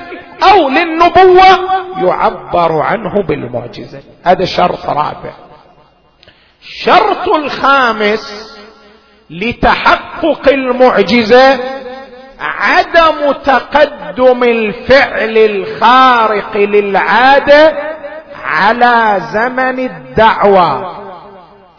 [0.52, 4.00] أو للنبوة يعبر عنه بالمعجزة.
[4.24, 5.34] هذا شرط رابع.
[6.62, 8.56] الشرط الخامس
[9.30, 11.60] لتحقق المعجزة
[12.40, 17.74] عدم تقدم الفعل الخارق للعادة
[18.44, 21.00] على زمن الدعوة.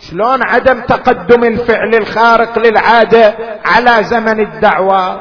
[0.00, 3.34] شلون عدم تقدم الفعل الخارق للعادة
[3.64, 5.20] على زمن الدعوة؟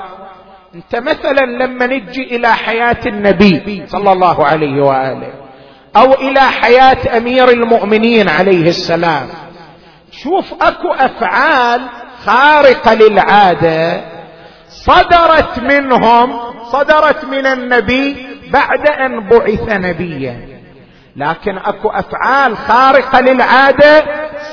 [0.76, 5.34] انت مثلا لما نجي إلى حياة النبي صلى الله عليه وآله
[5.96, 9.28] أو إلى حياة أمير المؤمنين عليه السلام
[10.12, 11.82] شوف أكو أفعال
[12.26, 14.02] خارقة للعادة
[14.70, 20.49] صدرت منهم صدرت من النبي بعد أن بعث نبيا.
[21.16, 24.04] لكن اكو افعال خارقة للعادة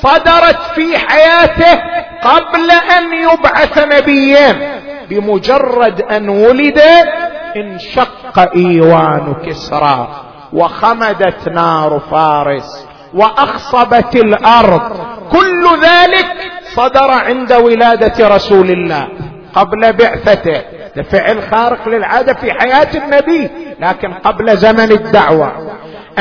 [0.01, 1.81] صدرت في حياته
[2.23, 4.77] قبل أن يبعث نبيا.
[5.11, 6.81] بمجرد أن ولد
[7.57, 10.09] انشق إيوان كسرى
[10.53, 15.01] وخمدت نار فارس وأخصبت الأرض.
[15.33, 16.27] كل ذلك
[16.75, 19.09] صدر عند ولادة رسول الله
[19.55, 20.63] قبل بعثته.
[21.11, 23.51] فعل خارق للعادة في حياة النبي
[23.81, 25.53] لكن قبل زمن الدعوة.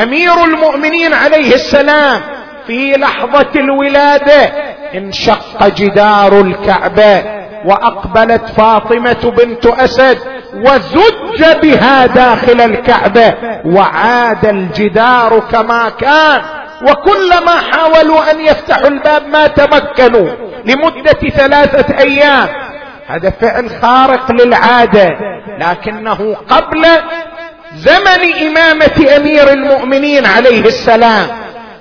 [0.02, 2.20] أمير المؤمنين عليه السلام
[2.66, 4.52] في لحظة الولادة
[4.94, 7.22] انشق جدار الكعبة
[7.64, 10.18] وأقبلت فاطمة بنت أسد
[10.54, 13.34] وزج بها داخل الكعبة
[13.64, 16.40] وعاد الجدار كما كان.
[16.82, 20.28] وكلما حاولوا أن يفتحوا الباب ما تمكنوا
[20.64, 22.48] لمدة ثلاثة أيام.
[23.06, 25.08] هذا فعل خارق للعادة
[25.60, 26.86] لكنه قبل
[27.76, 31.26] زمن إمامة أمير المؤمنين عليه السلام.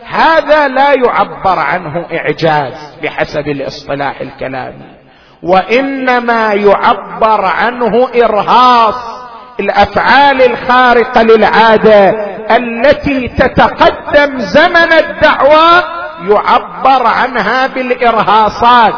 [0.10, 2.74] هذا لا يعبر عنه إعجاز
[3.04, 4.96] بحسب الاصطلاح الكلامي.
[5.44, 8.96] وإنما يعبر عنه إرهاص
[9.60, 12.10] الأفعال الخارقة للعادة
[12.52, 15.84] التي تتقدم زمن الدعوة
[16.30, 18.94] يعبر عنها بالإرهاصات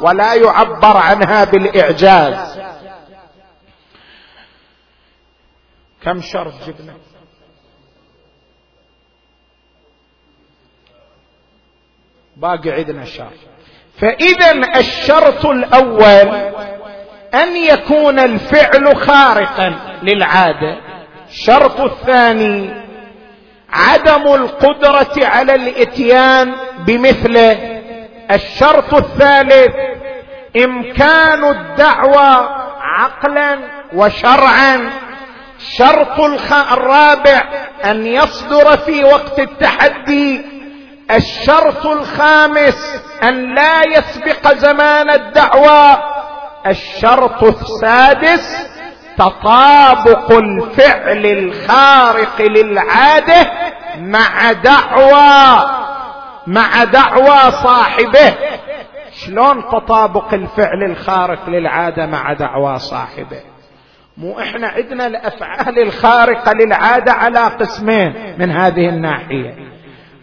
[0.00, 2.59] ولا يعبر عنها بالإعجاز.
[6.02, 6.94] كم شرط جبنا؟
[12.36, 13.32] باقي عندنا شرط.
[14.00, 16.52] فاذا الشرط الأول
[17.34, 20.76] أن يكون الفعل خارقا للعادة.
[21.28, 22.70] الشرط الثاني
[23.72, 26.54] عدم القدرة على الإتيان
[26.86, 27.80] بمثله
[28.30, 29.74] الشرط الثالث
[30.64, 32.48] إمكان الدعوة
[32.80, 33.58] عقلا
[33.94, 34.90] وشرعا.
[35.60, 36.20] شرط
[36.72, 37.42] الرابع
[37.84, 40.44] أن يصدر في وقت التحدي.
[41.10, 45.98] الشرط الخامس أن لا يسبق زمان الدعوة.
[46.66, 48.70] الشرط السادس
[49.18, 53.50] تطابق الفعل الخارق للعادة
[53.98, 55.70] مع دعوى
[56.46, 58.34] مع دعوى صاحبه.
[59.12, 63.49] شلون تطابق الفعل الخارق للعادة مع دعوى صاحبه؟
[64.20, 69.54] مو إحنا عندنا الافعال الخارقة للعادة على قسمين من هذه الناحية.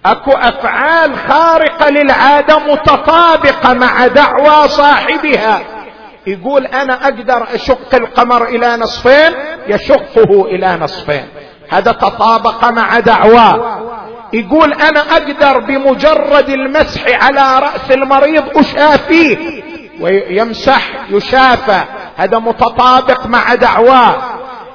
[0.05, 5.59] أكو أفعال خارقة للعادة متطابقة مع دعوى صاحبها.
[6.27, 9.31] يقول أنا أقدر أشق القمر إلى نصفين
[9.67, 11.25] يشقه إلى نصفين.
[11.69, 13.77] هذا تطابق مع دعواه
[14.33, 19.37] يقول أنا أقدر بمجرد المسح على رأس المريض أشافيه
[20.01, 21.83] ويمسح يشافى.
[22.17, 24.15] هذا متطابق مع دعواه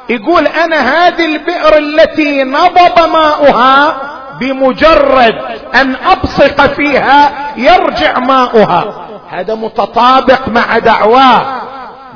[0.09, 3.97] يقول أنا هذه البئر التي نضب ماؤها
[4.41, 5.35] بمجرد
[5.75, 9.09] أن أبصق فيها يرجع ماؤها.
[9.31, 11.63] هذا متطابق مع دعواه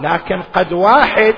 [0.03, 1.35] لكن قد واحد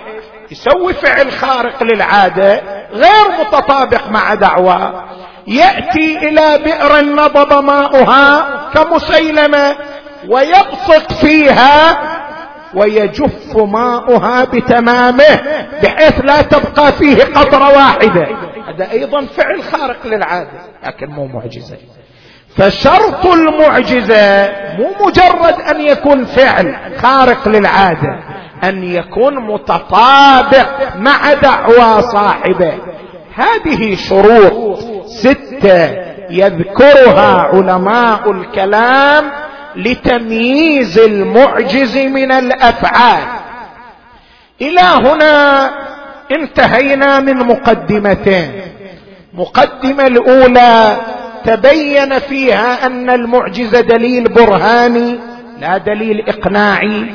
[0.50, 2.62] يسوي فعل خارق للعادة
[2.92, 5.04] غير متطابق مع دعواه
[5.46, 9.76] يأتي إلى بئر نضب ماؤها كمسيلمة
[10.28, 11.98] ويبصق فيها
[12.74, 15.40] ويجف ماؤها بتمامه
[15.82, 18.28] بحيث لا تبقى فيه قطرة واحدة.
[18.68, 20.50] هذا أيضا فعل خارق للعادة
[20.86, 21.76] لكن مو معجزة.
[22.56, 28.18] فشرط المعجزة مو مجرد أن يكون فعل خارق للعادة
[28.64, 32.72] أن يكون متطابق مع دعوى صاحبه.
[33.34, 39.24] هذه شروط ستة يذكرها علماء الكلام
[39.78, 43.22] لتمييز المعجز من الأفعال.
[44.60, 45.70] إلى هنا
[46.32, 48.52] انتهينا من مقدمتين.
[49.34, 50.96] مقدمة الأولى
[51.44, 55.18] تبين فيها أن المعجز دليل برهاني
[55.60, 57.06] لا دليل إقناعي.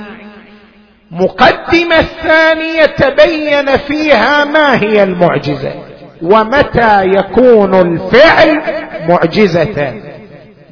[1.11, 5.72] مقدمة الثانية تبين فيها ما هي المعجزة
[6.22, 8.61] ومتى يكون الفعل
[9.09, 9.93] معجزة.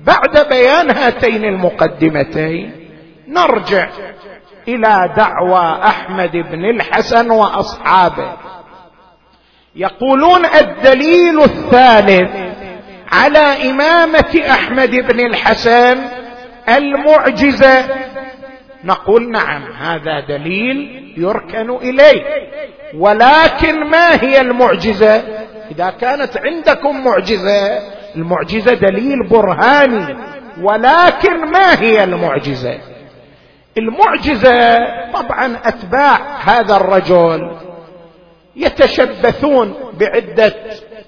[0.05, 2.89] بعد بيان هاتين المقدمتين
[3.27, 3.89] نرجع
[4.67, 8.33] إلى دعوى أحمد بن الحسن وأصحابه.
[9.75, 12.31] يقولون الدليل الثالث
[13.11, 15.97] على إمامة أحمد بن الحسن
[16.69, 17.85] المعجزة.
[18.83, 22.23] نقول نعم هذا دليل يركن إليه
[22.97, 25.23] ولكن ما هي المعجزة؟
[25.71, 27.79] إذا كانت عندكم معجزة
[28.15, 30.17] المعجزة دليل برهاني
[30.61, 32.77] ولكن ما هي المعجزة؟
[33.77, 34.77] المعجزة
[35.13, 37.51] طبعا أتباع هذا الرجل
[38.55, 40.53] يتشبثون بعدة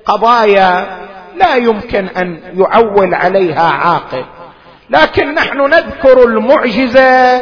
[0.06, 0.88] قضايا
[1.36, 4.26] لا يمكن أن يعول عليها عاقل.
[4.90, 7.38] لكن نحن نذكر المعجزة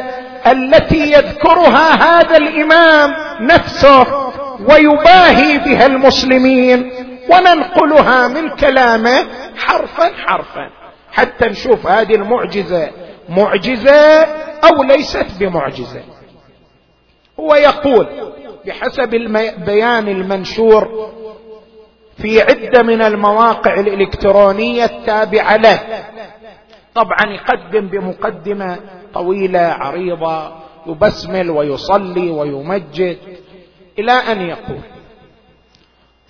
[0.51, 4.05] التي يذكرها هذا الإمام نفسه
[4.70, 6.90] ويباهي بها المسلمين.
[7.32, 9.25] وننقلها من كلامه
[9.57, 10.69] حرفا حرفا.
[11.11, 12.91] حتى نشوف هذه المعجزة.
[13.29, 14.23] معجزة
[14.63, 16.01] أو ليست بمعجزة.
[17.39, 18.07] هو يقول
[18.65, 21.11] بحسب البيان المنشور
[22.17, 25.79] في عدة من المواقع الإلكترونية التابعة له.
[26.95, 28.77] طبعا يقدم بمقدمة
[29.13, 30.51] طويلة عريضة
[30.88, 33.17] يبسمل ويصلي ويمجد
[33.99, 34.79] إلى أن يقول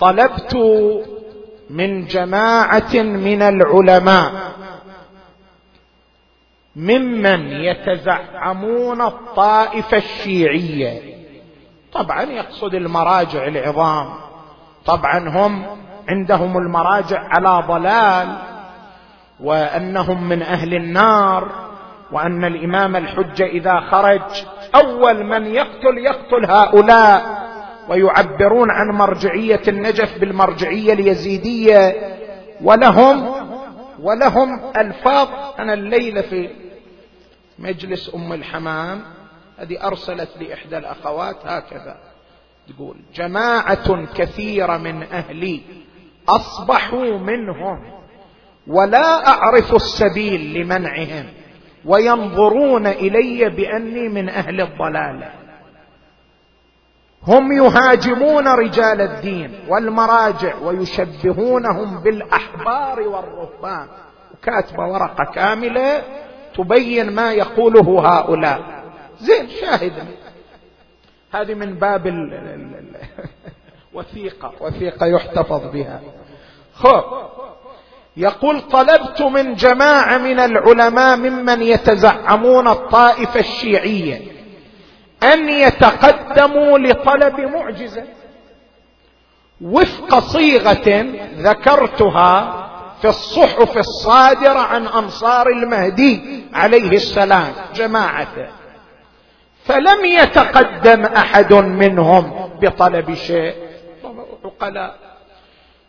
[0.02, 0.56] طلبت
[1.70, 4.32] من جماعة من العلماء
[6.76, 11.02] ممن يتزعمون الطائفة الشيعية.
[11.93, 14.10] طبعا يقصد المراجع العظام.
[14.86, 15.66] طبعا هم
[16.10, 18.38] عندهم المراجع على ضلال
[19.39, 21.52] وأنهم من أهل النار
[22.12, 24.22] وأن الإمام الحجة إذا خرج
[24.76, 27.41] أول من يقتل يقتل هؤلاء.
[27.92, 31.96] ويعبرون عن مرجعية النجف بالمرجعية اليزيدية.
[32.62, 33.30] ولهم
[34.00, 35.28] ولهم ألفاظ.
[35.60, 36.50] أنا الليلة في
[37.60, 39.02] مجلس أم الحمام
[39.58, 41.98] هذه أرسلت لي إحدى الأخوات هكذا
[42.68, 45.62] تقول جماعة كثيرة من أهلي
[46.30, 48.02] أصبحوا منهم
[48.68, 51.26] ولا أعرف السبيل لمنعهم
[51.86, 55.32] وينظرون إلي بأني من أهل الضلالة.
[57.28, 63.88] هم يهاجمون رجال الدين والمراجع ويشبهونهم بالأحبار والرهبان.
[64.34, 66.04] وكاتبة ورقة كاملة
[66.56, 68.84] تبين ما يقوله هؤلاء.
[69.20, 70.08] زين شاهدا
[71.32, 72.08] هذه من باب
[73.94, 76.02] الوثيقه وثيقة يحتفظ بها.
[76.74, 77.04] خب
[78.18, 84.41] يقول طلبت من جماعة من العلماء ممن يتزعمون الطائفة الشيعية.
[85.24, 88.04] أن يتقدموا لطلب معجزة.
[89.62, 91.06] وفق صيغة
[91.38, 92.68] ذكرتها
[93.02, 98.48] في الصحف الصادرة عن أنصار المهدي عليه السلام جماعته
[99.66, 103.54] فلم يتقدم أحد منهم بطلب شيء.
[104.46, 104.96] عقلاء.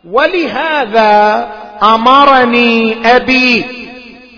[0.05, 1.47] ولهذا
[1.83, 3.65] أمرني أبي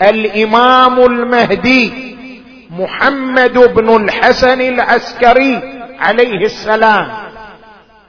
[0.02, 2.14] الإمام المهدي
[2.80, 5.61] محمد بن الحسن العسكري
[5.99, 7.07] عليه السلام.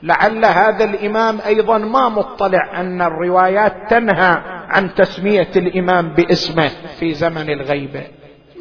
[0.02, 7.50] لعل هذا الإمام أيضا ما مطلع أن الروايات تنهى عن تسمية الإمام باسمه في زمن
[7.50, 8.02] الغيبه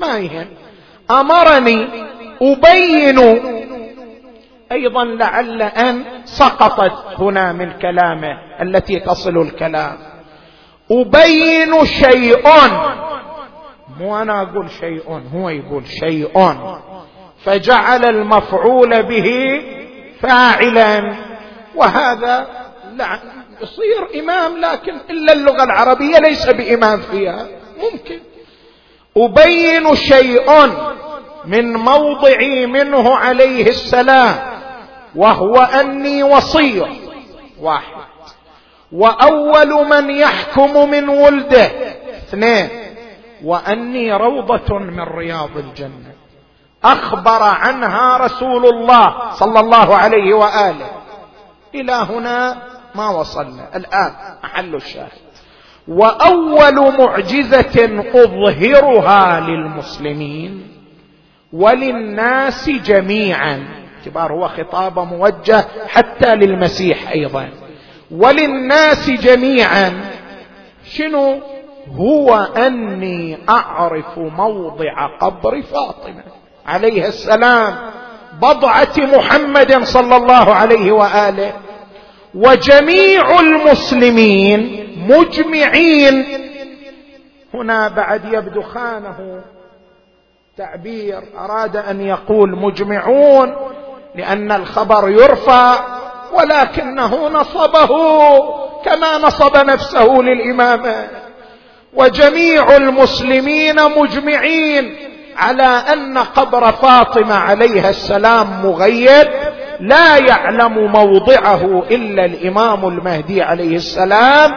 [0.02, 0.48] ما يهم.
[1.12, 1.88] أمرني
[2.42, 3.20] أبين
[4.72, 9.98] أيضا لعل أن سقطت هنا من كلامه التي تصل الكلام.
[10.92, 12.48] أبين شيء
[14.00, 16.56] مو أنا أقول شيء هو يقول شيء.
[17.44, 19.62] فجعل المفعول به
[20.22, 21.16] فاعلا.
[21.76, 22.48] وهذا
[22.96, 23.20] لا
[23.62, 27.48] يصير إمام لكن إلا اللغة العربية ليس بإمام فيها.
[27.78, 28.20] ممكن.
[29.18, 30.72] أبين شيء
[31.46, 34.36] من موضعي منه عليه السلام
[35.16, 36.84] وهو أني وصي
[37.62, 38.06] واحد.
[38.92, 41.72] وأول من يحكم من ولده.
[42.18, 42.85] اثنين.
[43.46, 46.14] وأني روضة من رياض الجنة.
[46.84, 50.90] أخبر عنها رسول الله صلى الله عليه وآله.
[51.76, 52.58] إلى هنا
[52.96, 53.76] ما وصلنا.
[53.76, 54.12] الآن
[54.44, 55.26] محل الشاهد.
[55.88, 60.68] وأول معجزة أظهرها للمسلمين
[61.54, 63.68] وللناس جميعا.
[63.98, 67.50] اعتبار هو خطاب موجه حتى للمسيح أيضا.
[68.12, 70.12] وللناس جميعا.
[70.86, 71.55] شنو؟
[71.94, 76.24] هو أني أعرف موضع قبر فاطمة.
[76.66, 77.76] عليها السلام
[78.42, 81.54] بضعة محمد صلى الله عليه وآله
[82.36, 86.26] وجميع المسلمين مجمعين.
[87.54, 89.42] هنا بعد يبدو خانه
[90.58, 93.56] تعبير أراد أن يقول مجمعون
[94.16, 95.76] لأن الخبر يرفع
[96.34, 97.90] ولكنه نصبه
[98.86, 101.25] كما نصب نفسه للإمامة.
[101.96, 104.96] وجميع المسلمين مجمعين
[105.38, 109.28] على أن قبر فاطمة عليها السلام مغيب
[109.80, 114.52] لا يعلم موضعه إلا الإمام المهدي عليه السلام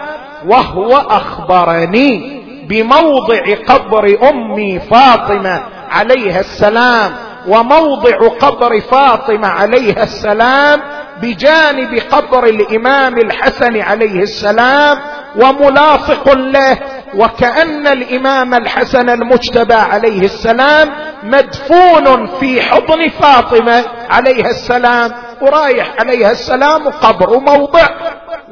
[0.47, 7.13] وهو أخبرني بموضع قبر أمي فاطمة عليها السلام
[7.49, 10.81] وموضع قبر فاطمة عليها السلام
[11.23, 14.99] بجانب قبر الإمام الحسن عليه السلام
[15.37, 16.79] وملاصق له
[17.15, 20.91] وكأن الإمام الحسن المجتبى عليه السلام
[21.23, 25.11] مدفون في حضن فاطمة عليها السلام
[25.43, 27.89] ورايح عليها السلام قبر موضع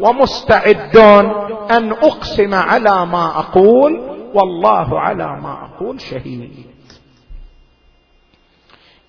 [0.00, 1.32] ومستعدون
[1.70, 3.92] أن أقسم على ما أقول
[4.34, 6.66] والله على ما أقول شهيد.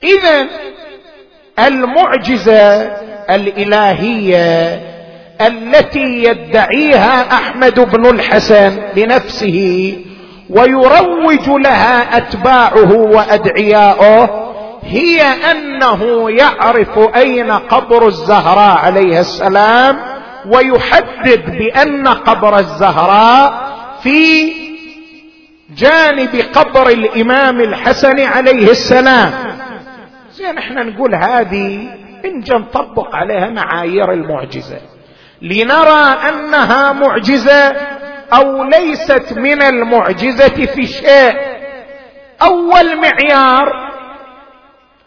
[0.04, 0.48] إذا
[1.60, 2.82] المعجزة
[3.30, 4.82] الإلهية
[5.42, 9.94] التي يدعيها أحمد بن الحسن لنفسه
[10.50, 14.48] ويروج لها أتباعه وأدعياؤه
[14.84, 19.98] هي أنه يعرف أين قبر الزهراء عليه السلام
[20.54, 23.68] ويحدد بأن قبر الزهراء
[24.04, 24.52] في
[25.78, 29.32] جانب قبر الإمام الحسن عليه السلام.
[30.32, 31.90] زين إحنا نقول هذه
[32.26, 34.78] إن نطبق عليها معايير المعجزة.
[35.42, 37.76] لنرى أنها معجزة
[38.34, 41.58] أو ليست من المعجزة في شيء.
[42.42, 43.88] أول معيار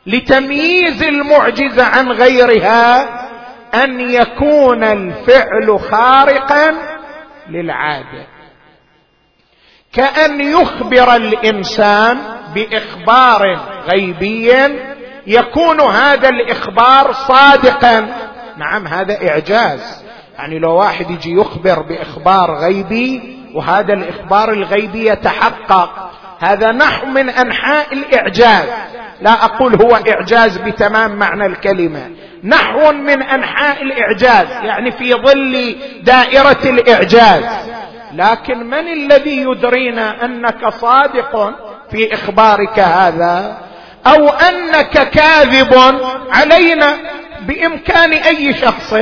[0.07, 3.09] لتمييز المعجزة عن غيرها
[3.75, 6.75] أن يكون الفعل خارقا
[7.49, 8.27] للعادة.
[9.93, 12.19] كأن يخبر الإنسان
[12.55, 14.53] بإخبار غيبي
[15.27, 18.09] يكون هذا الإخبار صادقا.
[18.57, 20.05] نعم هذا إعجاز.
[20.41, 26.11] يعني لو واحد يجي يخبر بإخبار غيبي وهذا الإخبار الغيبي يتحقق.
[26.39, 28.69] هذا نحو من أنحاء الإعجاز.
[29.21, 32.11] لا أقول هو إعجاز بتمام معنى الكلمة.
[32.45, 37.45] نحو من أنحاء الإعجاز يعني في ظل دائرة الإعجاز.
[38.15, 41.55] لكن من الذي يدرينا أنك صادق
[41.91, 43.59] في إخبارك هذا؟
[44.07, 46.01] أو أنك كاذب
[46.33, 46.97] علينا؟
[47.47, 48.93] بإمكان أي شخص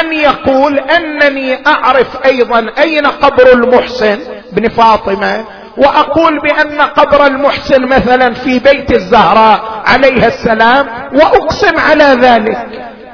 [0.00, 4.20] أن يقول أنني أعرف أيضا أين قبر المحسن
[4.52, 5.44] بن فاطمة
[5.76, 12.66] وأقول بأن قبر المحسن مثلا في بيت الزهراء عليها السلام وأقسم على ذلك.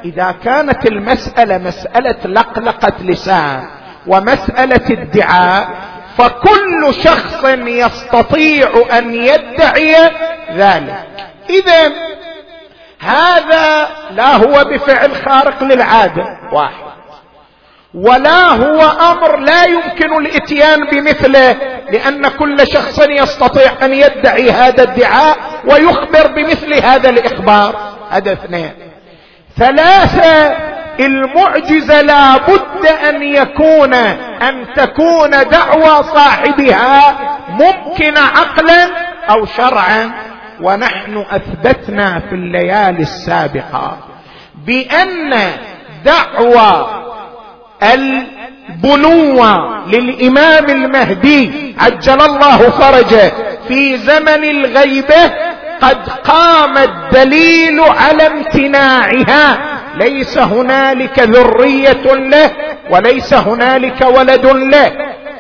[0.04, 3.64] إذا كانت المسألة مسألة لقلقة لسان
[4.07, 5.68] ومسألة ادعاء
[6.18, 9.94] فكل شخص يستطيع أن يدعي
[10.54, 11.04] ذلك.
[11.50, 11.92] اذا
[13.07, 16.86] هذا لا هو بفعل خارق للعادة واحد.
[17.94, 18.82] ولا هو
[19.12, 21.57] أمر لا يمكن الإتيان بمثله
[21.90, 27.76] لأن كل شخص يستطيع أن يدعي هذا الادعاء ويخبر بمثل هذا الإخبار.
[28.11, 28.72] هذا اثنين.
[29.59, 30.57] ثلاثة
[31.00, 33.94] المعجزه لا بد أن يكون
[34.42, 38.88] أن تكون دعوى صاحبها ممكنه عقلا
[39.30, 40.12] أو شرعا.
[40.62, 43.98] ونحن أثبتنا في الليالي السابقة
[44.66, 45.34] بأن
[46.04, 46.86] دعوى
[48.82, 53.32] بنوة للإمام المهدي عجل الله فرجه
[53.68, 55.32] في زمن الغيبة
[55.82, 59.59] قد قام الدليل على امتناعها.
[59.96, 62.50] ليس هنالك ذرية له
[62.90, 64.92] وليس هنالك ولد له.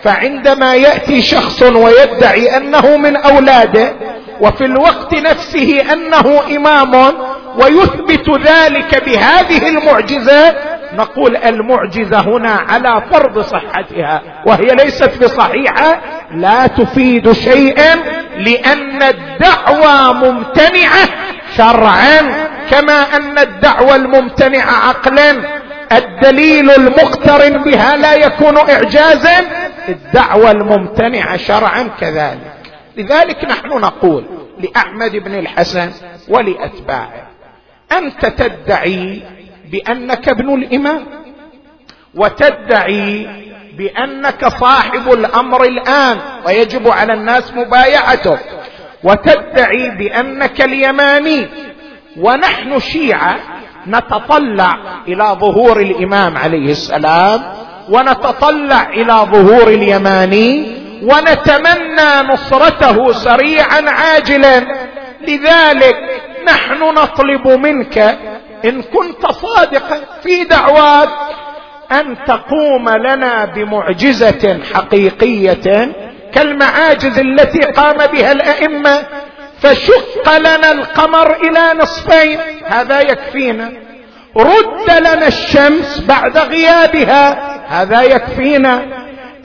[0.02, 3.92] فعندما يأتي شخص ويدعي أنه من أولاده
[4.40, 7.14] وفي الوقت نفسه أنه إمام
[7.58, 10.54] ويثبت ذلك بهذه المعجزة
[10.94, 16.00] نقول المعجزة هنا على فرض صحتها وهي ليست بصحيحة
[16.34, 17.94] لا تفيد شيئا
[18.36, 21.08] لأن الدعوى ممتنعة
[21.56, 22.20] شرعا
[22.70, 25.36] كما أن الدعوى الممتنعة عقلا.
[25.92, 29.46] الدليل المقترن بها لا يكون إعجازا
[29.88, 32.55] الدعوى الممتنعة شرعا كذلك.
[32.96, 34.24] لذلك نحن نقول
[34.60, 35.90] لأحمد بن الحسن
[36.28, 37.28] ولأتباعه
[37.92, 39.22] أنت تدعي
[39.72, 41.06] بأنك ابن الإمام
[42.14, 43.26] وتدعي
[43.78, 48.40] بأنك صاحب الأمر الآن ويجب على الناس مبايعتك
[49.04, 51.46] وتدعي بأنك اليماني
[52.20, 53.36] ونحن شيعة
[53.86, 54.78] نتطلع
[55.08, 57.42] إلى ظهور الإمام عليه السلام
[57.88, 64.66] ونتطلع إلى ظهور اليماني ونتمنى نصرته سريعا عاجلا.
[65.20, 65.96] لذلك
[66.46, 67.98] نحن نطلب منك
[68.64, 71.08] إن كنت صادقا في دعواك
[71.92, 75.92] أن تقوم لنا بمعجزة حقيقية
[76.34, 79.06] كالمعاجز التي قام بها الأئمة.
[79.60, 82.38] فشق لنا القمر إلى نصفين.
[82.64, 83.72] هذا يكفينا.
[84.36, 87.56] رد لنا الشمس بعد غيابها.
[87.68, 88.95] هذا يكفينا.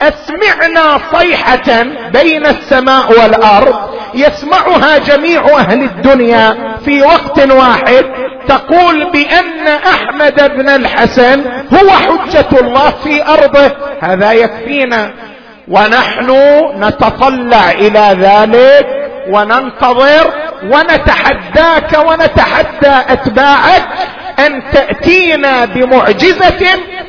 [0.02, 1.82] أسمعنا صيحة
[2.12, 3.74] بين السماء والأرض
[4.14, 8.04] يسمعها جميع أهل الدنيا في وقت واحد
[8.48, 11.44] تقول بأن أحمد بن الحسن
[11.74, 13.70] هو حجة الله في أرضه.
[14.00, 15.10] هذا يكفينا.
[15.68, 16.30] ونحن
[16.76, 18.86] نتطلع إلى ذلك
[19.30, 20.32] وننتظر
[20.64, 23.84] ونتحداك ونتحدى أتباعك
[24.38, 26.66] أن تأتينا بمعجزة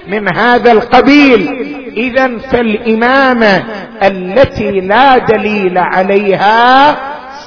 [0.07, 1.49] من هذا القبيل.
[1.97, 3.63] اذا فالإمامة
[4.03, 6.95] التي لا دليل عليها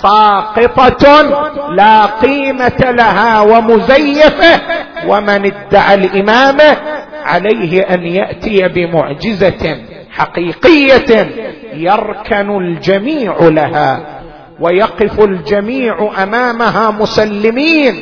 [0.03, 1.23] ساقطة
[1.71, 4.61] لا قيمة لها ومزيفة.
[5.09, 6.77] ومن ادعى الإمامة
[7.25, 9.77] عليه أن يأتي بمعجزة
[10.11, 11.27] حقيقية
[11.75, 14.21] يركن الجميع لها
[14.61, 17.95] ويقف الجميع أمامها مسلمين.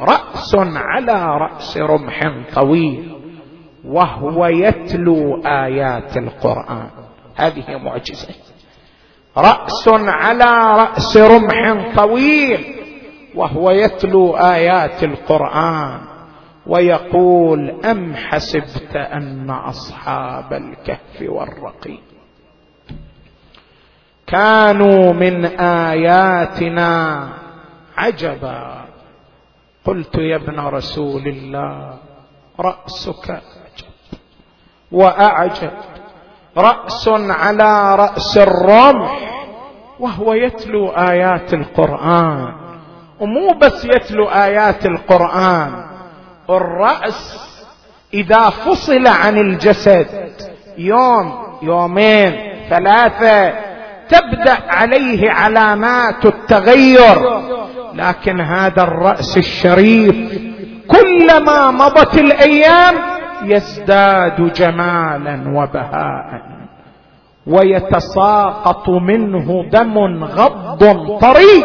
[0.00, 2.20] رأس على رأس رمح
[2.54, 3.11] طويل
[3.84, 6.90] وهو يتلو آيات القرآن.
[7.36, 8.34] هذه معجزة.
[9.36, 12.74] رأس على رأس رمح طويل
[13.34, 16.00] وهو يتلو آيات القرآن
[16.66, 22.00] ويقول أم حسبت أن أصحاب الكهف والرقيم
[24.26, 27.28] كانوا من آياتنا
[27.96, 28.84] عجبا؟
[29.84, 31.98] قلت يا ابن رسول الله
[32.60, 33.42] رأسك
[34.92, 35.70] عجب وأعجب.
[36.56, 39.18] رأس على رأس الرمح
[40.00, 42.52] وهو يتلو آيات القرآن.
[43.20, 45.84] ومو بس يتلو آيات القرآن
[46.50, 47.48] الرأس
[48.14, 50.32] إذا فصل عن الجسد
[50.78, 53.52] يوم يومين ثلاثة
[54.08, 57.42] تبدأ عليه علامات التغير.
[57.94, 60.42] لكن هذا الرأس الشريف
[60.88, 63.11] كلما مضت الأيام
[63.46, 66.42] يزداد جمالا وبهاء.
[67.46, 71.64] ويتساقط منه دم غض طري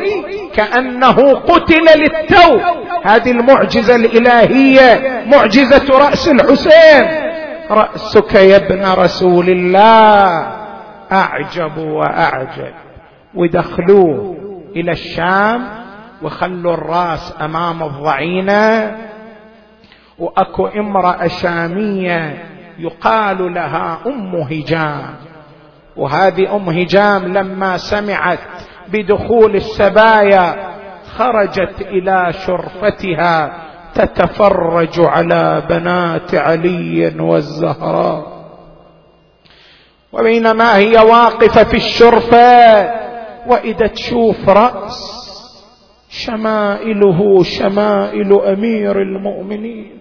[0.53, 2.59] كأنه قتل للتو.
[3.03, 7.27] هذه المعجزة الإلهية معجزة رأس الحسين.
[7.71, 10.47] رأسك يا ابن رسول الله
[11.11, 12.73] أعجب وأعجب.
[13.35, 14.35] ودخلوه
[14.75, 15.67] إلى الشام
[16.21, 18.95] وخلوا الرأس أمام الضعينة.
[20.19, 22.45] وأكو امرأة شامية
[22.79, 25.15] يقال لها أم هجام.
[25.95, 28.39] وهذه أم هجام لما سمعت
[28.87, 30.55] بدخول السبايا
[31.17, 33.63] خرجت إلى شرفتها
[33.95, 38.37] تتفرج على بنات علي والزهراء.
[40.11, 42.91] وبينما هي واقفة في الشرفة
[43.47, 45.17] وإذا تشوف رأس
[46.09, 49.97] شمائله شمائل أمير المؤمنين.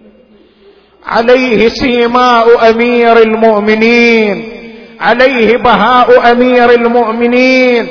[1.07, 4.53] عليه سيماء أمير المؤمنين
[5.01, 7.87] عليه بهاء أمير المؤمنين.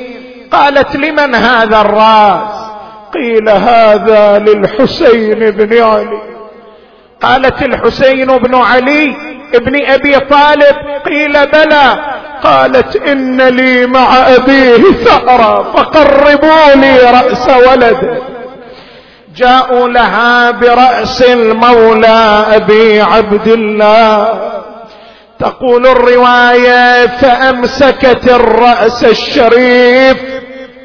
[0.51, 2.67] قالت لمن هذا الراس؟
[3.13, 6.21] قيل هذا للحسين بن علي.
[7.21, 9.15] قالت الحسين بن علي
[9.55, 11.99] ابن أبي طالب قيل بلى.
[12.43, 18.36] قالت إن لي مع أبيه ثأرا فقربوا لي رأس ولده.
[19.37, 24.27] جاءوا لها برأس المولى أبي عبد الله.
[25.39, 30.17] تقول الرواية فأمسكت الرأس الشريف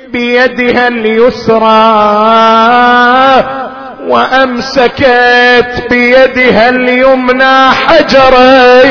[0.08, 1.72] بيدها اليسرى
[4.08, 8.82] وأمسكت بيدها اليمنى حجرا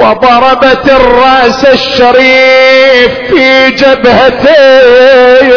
[0.00, 5.50] وضربت الرأس الشريف في جبهتيه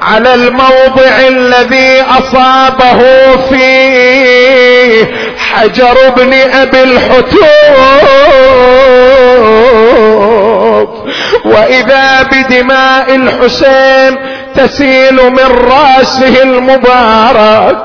[0.00, 3.00] على الموضع الذي أصابه
[3.36, 5.04] فيه
[5.38, 7.44] حجر ابن أبي الحتوب.
[11.44, 14.18] وإذا بدماء الحسين
[14.56, 17.76] تسيل من رأسه المبارك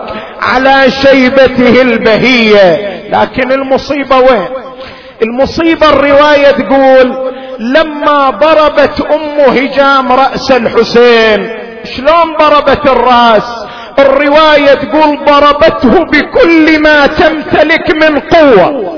[0.42, 2.99] على شيبته البهية.
[3.12, 4.48] لكن المصيبة وين؟
[5.22, 11.50] المصيبة الرواية تقول لما ضربت أم هجام رأس الحسين
[11.84, 13.66] شلون ضربت الرأس؟
[14.00, 18.96] الرواية تقول ضربته بكل ما تمتلك من قوة.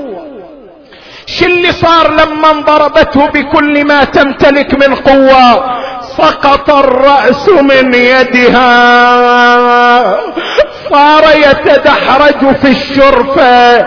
[1.26, 5.64] شو اللي صار لما ضربته بكل ما تمتلك من قوة؟
[6.16, 8.72] سقط الرأس من يدها.
[10.90, 13.80] صار يتدحرج في الشرفة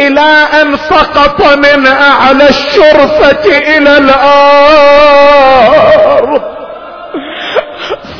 [0.00, 3.44] إلى أن سقط من أعلى الشرفة
[3.76, 3.98] إلى
[5.18, 6.57] الأرض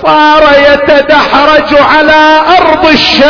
[0.06, 0.42] صار
[0.72, 3.28] يتدحرج على أرض الشايم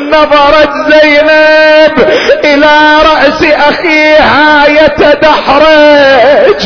[0.00, 1.94] نظرت زينب
[2.44, 6.60] إلى رأس أخيها يتدحرج.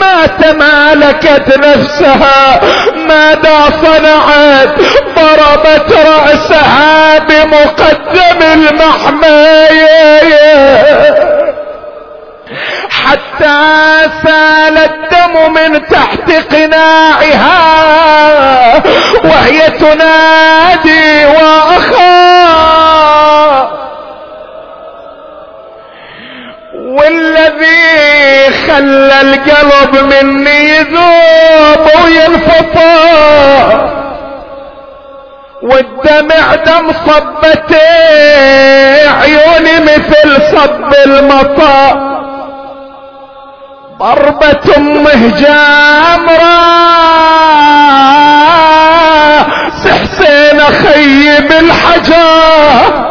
[0.00, 2.60] ما تمالكت نفسها
[3.08, 4.74] ماذا صنعت؟
[5.16, 10.00] ضربت رأسها بمقدم المحميه
[13.06, 13.58] حتى
[14.24, 17.62] سال الدم من تحت قناعها
[19.24, 22.30] وهي تنادي وأخا.
[26.74, 33.90] والذي خلى القلب مني يذوب وينفطر
[35.62, 37.76] والدمع دم صبتي
[39.20, 42.09] عيوني مثل صب المطر
[44.00, 46.60] ضربة امه جامرة
[49.90, 53.04] حسين خيب الحجر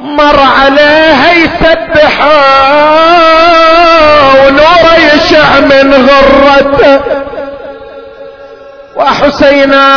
[0.00, 2.14] مر عليها يسبح
[4.34, 7.00] ونوره يشع من غرته.
[8.96, 9.88] وحسينا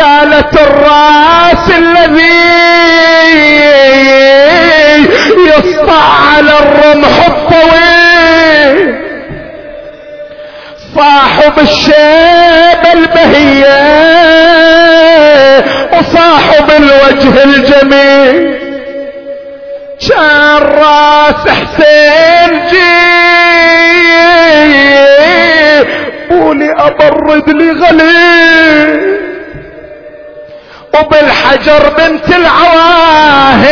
[0.00, 2.58] قالت الراس الذي
[5.78, 6.02] يسطع
[6.34, 8.98] على الرمح الطويل.
[10.96, 13.78] صاحب الشيب البهية
[15.92, 18.58] وصاحب الوجه الجميل.
[20.08, 22.98] كان راس حسين جي
[26.30, 29.27] قولي أبرد لي غليل.
[31.00, 33.68] وبالحجر بنت العواهر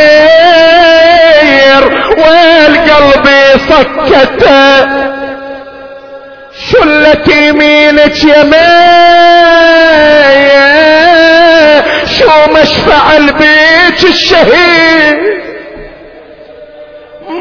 [2.18, 3.26] والقلب
[3.68, 4.86] سكته
[6.70, 8.56] شلت يمينك يمين
[12.18, 15.16] شو مشفع البيت الشهيد؟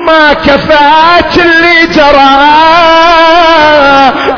[0.06, 2.36] ما كفاك اللي جرى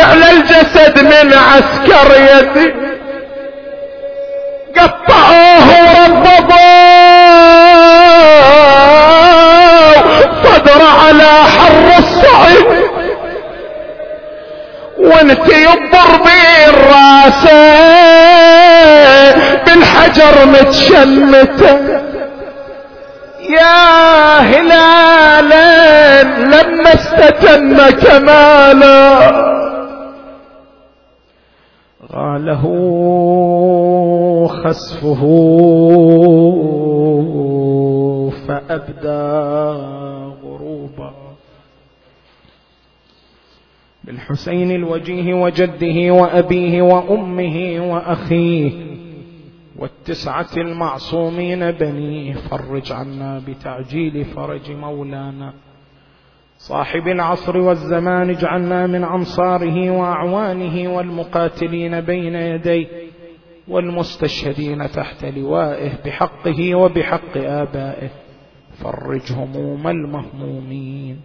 [0.02, 2.87] على الجسد من عسكر يدي.
[4.80, 6.68] قطعوه وربضوا
[10.44, 12.68] صدر على حر الصعيد.
[14.98, 17.44] وانت يضر بالراس
[19.66, 21.78] بالحجر متشمته
[23.50, 29.48] يا هلالا لما استتم كمالا.
[32.14, 32.64] غاله
[34.68, 35.22] خسفه
[38.48, 39.28] فأبدى
[40.44, 41.14] غروبا.
[44.04, 48.72] بالحسين الوجيه وجده وأبيه وأمه وأخيه
[49.80, 55.54] والتسعة المعصومين بنيه فرج عنا بتعجيل فرج مولانا.
[56.58, 62.88] صاحب العصر والزمان اجعلنا من انصاره واعوانه والمقاتلين بين يديه
[63.70, 68.10] والمستشهدين تحت لوائه بحقه وبحق آبائه.
[68.84, 71.16] فرج هموم المهمومين.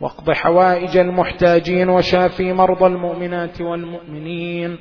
[0.00, 4.76] واقض حوائج المحتاجين وشافي مرضى المؤمنات والمؤمنين.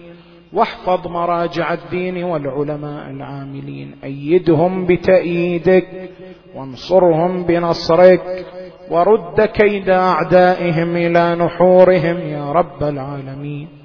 [0.53, 3.95] واحفظ مراجع الدين والعلماء العاملين.
[4.03, 6.09] أيدهم بتأييدك
[6.55, 8.45] وانصرهم بنصرك.
[8.91, 13.78] ورد كيد أعدائهم إلى نحورهم يا رب العالمين.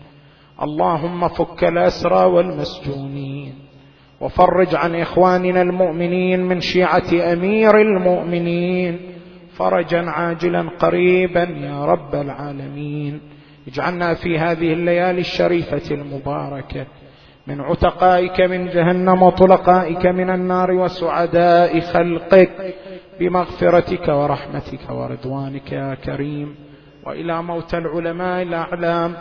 [0.62, 3.54] اللهم فك الأسرى والمسجونين
[4.20, 9.00] وفرج عن إخواننا المؤمنين من شيعة أمير المؤمنين
[9.56, 13.20] فرجا عاجلا قريبا يا رب العالمين.
[13.68, 16.86] اجعلنا في هذه الليالي الشريفة المباركة
[17.46, 22.74] من عتقائك من جهنم وطلقائك من النار وسعداء خلقك
[23.20, 26.54] بمغفرتك ورحمتك ورضوانك يا كريم.
[27.06, 29.14] وإلى موت العلماء الأعلام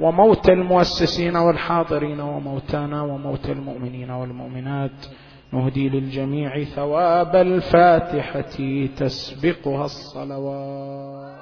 [0.00, 5.06] وموت المؤسسين والحاضرين وموتانا وموت المؤمنين والمؤمنات.
[5.52, 11.39] نهدي للجميع ثواب الفاتحة تسبقها الصلوات.